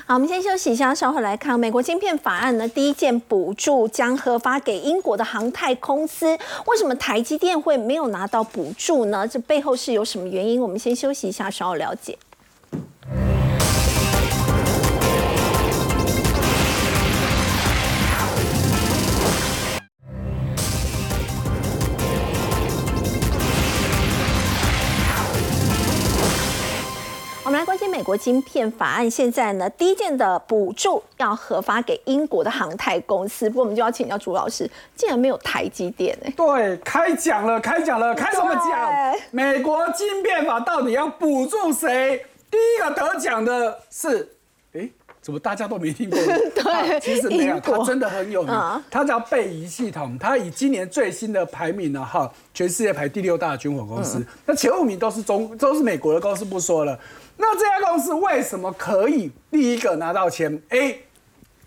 [0.05, 2.69] 好，我们先休息一下，稍后来看美国晶片法案呢。
[2.69, 9.27] 第一件补助将核发给英国的航太公司，为什么台积电会没有拿到补助呢？
[9.27, 10.61] 这背后是有什么原因？
[10.61, 12.19] 我们先休息一下，稍后了解。
[27.93, 33.51] 美国晶片法案，现在呢，第一件的补助要核发给英国的航太公司。
[33.51, 36.33] 不过，我们就要请教朱老师，竟然没有台积电哎？
[36.35, 38.91] 对，开讲了，开讲了，开什么奖？
[39.31, 42.25] 美国晶片法到底要补助谁？
[42.51, 44.37] 第一个得奖的是，
[44.73, 44.89] 哎，
[45.21, 46.19] 怎么大家都没听过？
[46.57, 48.55] 对，其实没有，他真的很有名，
[48.91, 56.99] 他叫贝仪系统，他以今年最新的排名呢，哈，全世界排第六大的军火公司，那前五名都是中，都是美国的公司，不说了。
[57.43, 61.05] 那这家公司为什么可以第一个拿到钱？A，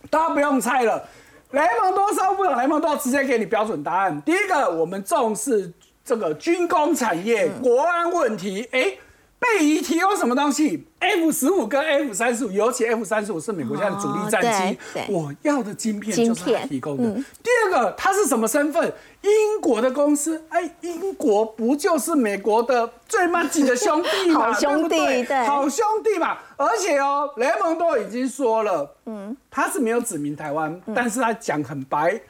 [0.10, 1.06] 大家不用猜了，
[1.52, 4.22] 雷蒙多少不懂雷蒙多直接给你标准答案。
[4.22, 5.70] 第一个，我们重视
[6.06, 8.98] 这个军工产业、国安问题，哎。
[9.38, 14.80] 贝仪提供什么东西？F 十五跟 F 三十五，尤其 F 三十五是美国现在的主力战机。
[15.10, 17.14] 我要的晶片就是他提供的。
[17.44, 18.92] 第二个，他是什么身份？
[19.26, 20.46] 英国的公司。
[20.50, 24.52] 哎，英国不就是美国的最慢级的兄弟嘛？
[24.54, 26.38] 好兄弟，对，好兄弟嘛。
[26.56, 32.22] 而且哦，雷蒙都已经说了，嗯，他是没有指明台湾，但是他讲很白，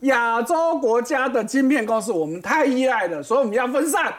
[0.00, 4.14] 亚洲国家的晶片公司我们太依赖了，所以我们要分散。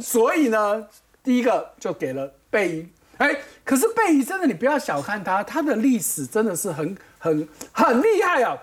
[0.00, 0.86] 所以呢？
[1.22, 2.88] 第一个就给了贝仪，
[3.18, 8.56] 哎，可是贝仪真的，你不要小看他，他的历史真的是很很很厉害啊！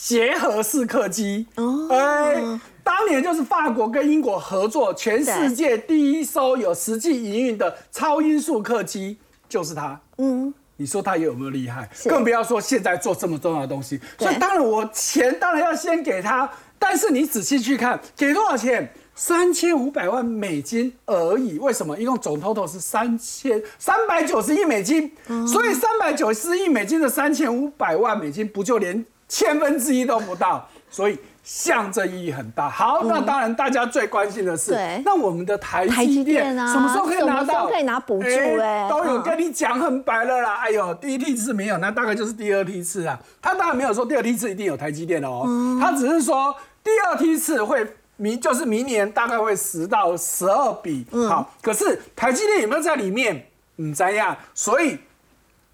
[0.00, 1.46] 协和式客机，
[1.90, 2.42] 哎，
[2.82, 10.00] 当年就是法国跟英国合作，全世界第一艘有实际营运的超音速客机就是它。
[10.16, 11.86] 嗯，你说它有没有厉害？
[12.06, 14.00] 更不要说现在做这么重要的东西。
[14.18, 18.90] 所以当然我钱当然要先给他，但是你仔细去看，给多少钱？
[19.14, 21.98] 三千五百万美金而已，为什么？
[21.98, 25.12] 一共总 total 是三千三百九十亿美金，
[25.46, 30.68] 所以三百九十亿美金的三千五百万美金，不就连千分之一都不到？
[30.90, 32.68] 所以象征意义很大。
[32.68, 37.66] 好，那当然大家最关心的是，那我们的台积电啊，什么时候可以拿到？
[37.68, 38.28] 可以拿补助？
[38.28, 40.56] 哎，都有跟你讲很白了啦。
[40.56, 43.18] 哎呦，第一梯次没有，那大概就是第二梯次啊。
[43.40, 45.46] 他当然没有说第二梯次一定有台积电哦，
[45.80, 46.54] 他只是说
[46.84, 47.86] 第二梯次会。
[48.22, 53.46] 明就是明年大概会十到十二笔，好，可是台积电有没有在里面？
[53.78, 54.36] 嗯，怎样？
[54.52, 54.98] 所以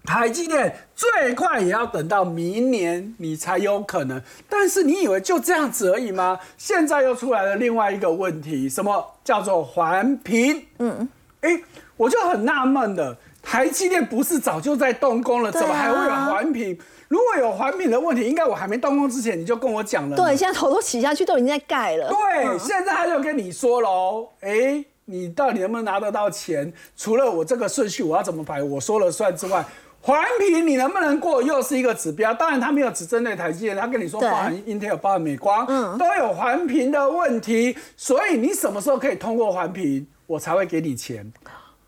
[0.07, 4.21] 台积电最快也要等到明年你才有可能。
[4.47, 6.39] 但是你以为就这样子而已吗？
[6.57, 10.65] 现在又出来了另外一个问题，什么叫做环评？
[10.79, 11.09] 嗯，
[11.41, 11.59] 哎，
[11.97, 16.79] 我就很纳闷的，台积电不是早就在动工了，怎么还会有环评？
[17.09, 20.15] 如果有环评的问题，应该我还没动工之前你就跟我讲了。
[20.15, 22.09] 对，现在头都洗下去，都已经在盖了。
[22.09, 26.71] 对，现在他就跟你说喽，哎，你到底能不能拿得到钱？
[26.95, 29.65] 除了我这个顺序我要怎么排，我说了算之外，
[30.07, 32.33] 环评你能不能过，又是一个指标。
[32.33, 37.77] 当然他没有只针对台积电，他跟你说包含 Intel、包含美光，嗯，都有环评的问题。
[37.97, 41.29] 所以你什么时候可以通过环评，我才会给你钱。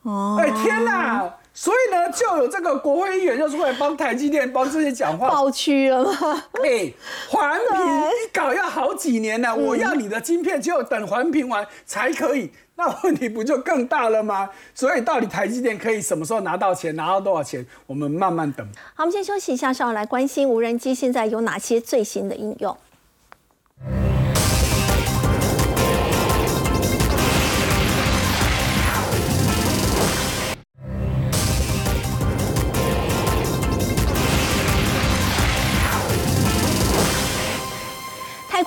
[0.01, 1.33] 哦，哎天哪！
[1.59, 6.43] 所以呢，就有这个国会议员就出来帮台积电帮这些讲话，爆区了吗？
[6.63, 6.89] 哎，
[7.29, 14.49] 环评一搞要好几年呢，我要你的晶片，只有等环评完才可以，那问题不就更大了吗？
[14.73, 18.65] 所以到底台积电可以什么时候拿到钱，拿到多少钱，我们慢慢等。
[18.95, 22.77] 好，我们先休息一下，稍后来关心无人机现在有哪些最新的应用。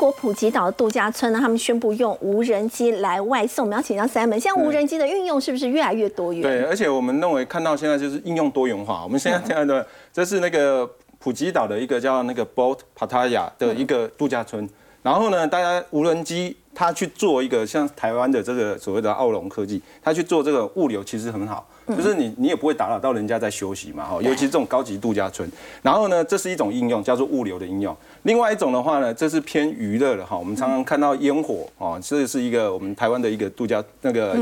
[0.03, 3.67] 国普吉岛的度假村呢，他们宣布用无人机来外送。
[3.67, 6.43] 我们要请教三门，现在无人机的运用是不是越来越多元？
[6.43, 9.05] 对，而且我们认为看到现在就是应用多元化。
[9.05, 10.91] 我们现在现在的这是那个
[11.21, 14.69] 普吉岛的一个叫那个 Boat Pattaya 的一个度假村。
[15.05, 21.65] 然后呢，大家无人机它去做一个像台湾的这个所谓的奥龙科技，它去做这个物流其实很好。
[21.89, 25.51] 就是你，你也不会打扰到人家在休息嘛，哈，尤其是这种高级度假村。
[25.83, 27.97] 然后呢，这是一种应用，叫做物流的应用。
[28.23, 30.37] 另外一种的话呢，这是偏娱乐的哈。
[30.37, 34.37] 我们常常看到烟火哦，这是一个我们台湾的一个度假那个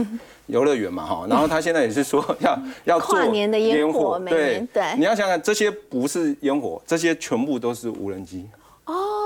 [0.47, 1.27] 游乐园嘛，哈。
[1.29, 4.85] 然后他现在也是说要要做年的烟火，对对。
[4.97, 8.47] 你要想想，这些不是烟火，这些全部都是无人机。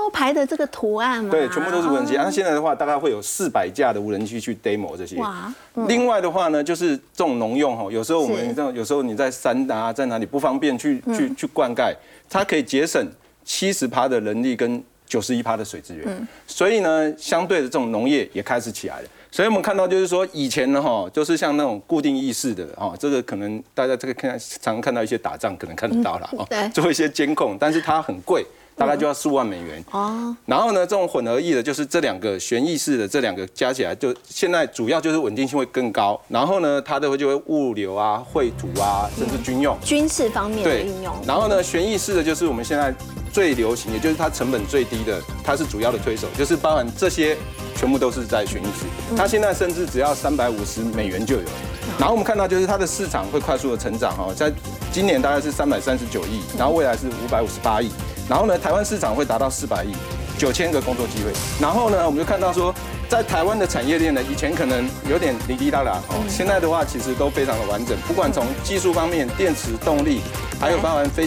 [0.05, 2.13] 哦，排的这个图案嘛，对，全部都是无人机。
[2.15, 5.17] 那现在的话，大概会有四百架的无人机去 demo 这些。
[5.17, 5.51] 哇，
[5.87, 11.93] 另外的话呢，就是这种农用哈，有时候我们这种，有时候你在山啊，在哪里不方便去去去灌溉，
[12.29, 13.03] 它可以节省
[13.43, 16.05] 七十趴的人力跟九十一趴的水资源。
[16.07, 19.07] 嗯，所以呢，相对的这种农业也开始起来了。
[19.31, 28.45] 所以我们看到就是说，以前呢哈，就是像那种固定意识的哈，这个可能大家这个看常常看到一些打仗可能看得到了哦，做一些监控，但是它很贵。
[28.77, 36.19] 大概就要数万美元哦，然后呢，这种混合翼的，就是这两个旋翼式的这两个加起来，就现在主要就是稳定性会更高。
[36.27, 41.15] 然后呢，它的就会物流啊、绘图啊，甚至军用、军事方面的应用。
[41.25, 42.93] 然后呢，旋翼式的就是我们现在
[43.31, 47.37] 最流行，也就是它成本最低的，它是主要的推手，就是包含这些
[47.77, 49.15] 全部都是在旋翼式。
[49.15, 51.43] 它现在甚至只要三百五十美元就有。
[51.97, 54.51] 然后我们看到就是它的市场会快速的成长哈，在
[54.91, 57.89] 今年大概是三百三十九亿，然后未来是五百五十八亿。
[58.27, 59.93] 然后呢，台湾市场会达到四百亿，
[60.37, 61.31] 九千个工作机会。
[61.61, 62.73] 然后呢，我们就看到说，
[63.07, 70.21] 在台湾的产业链呢，以前可能有点滴滴答答，哦，现在的话其实都非常的完整，不管从技术方面、电池动力，
[70.59, 71.23] 还有包含飞。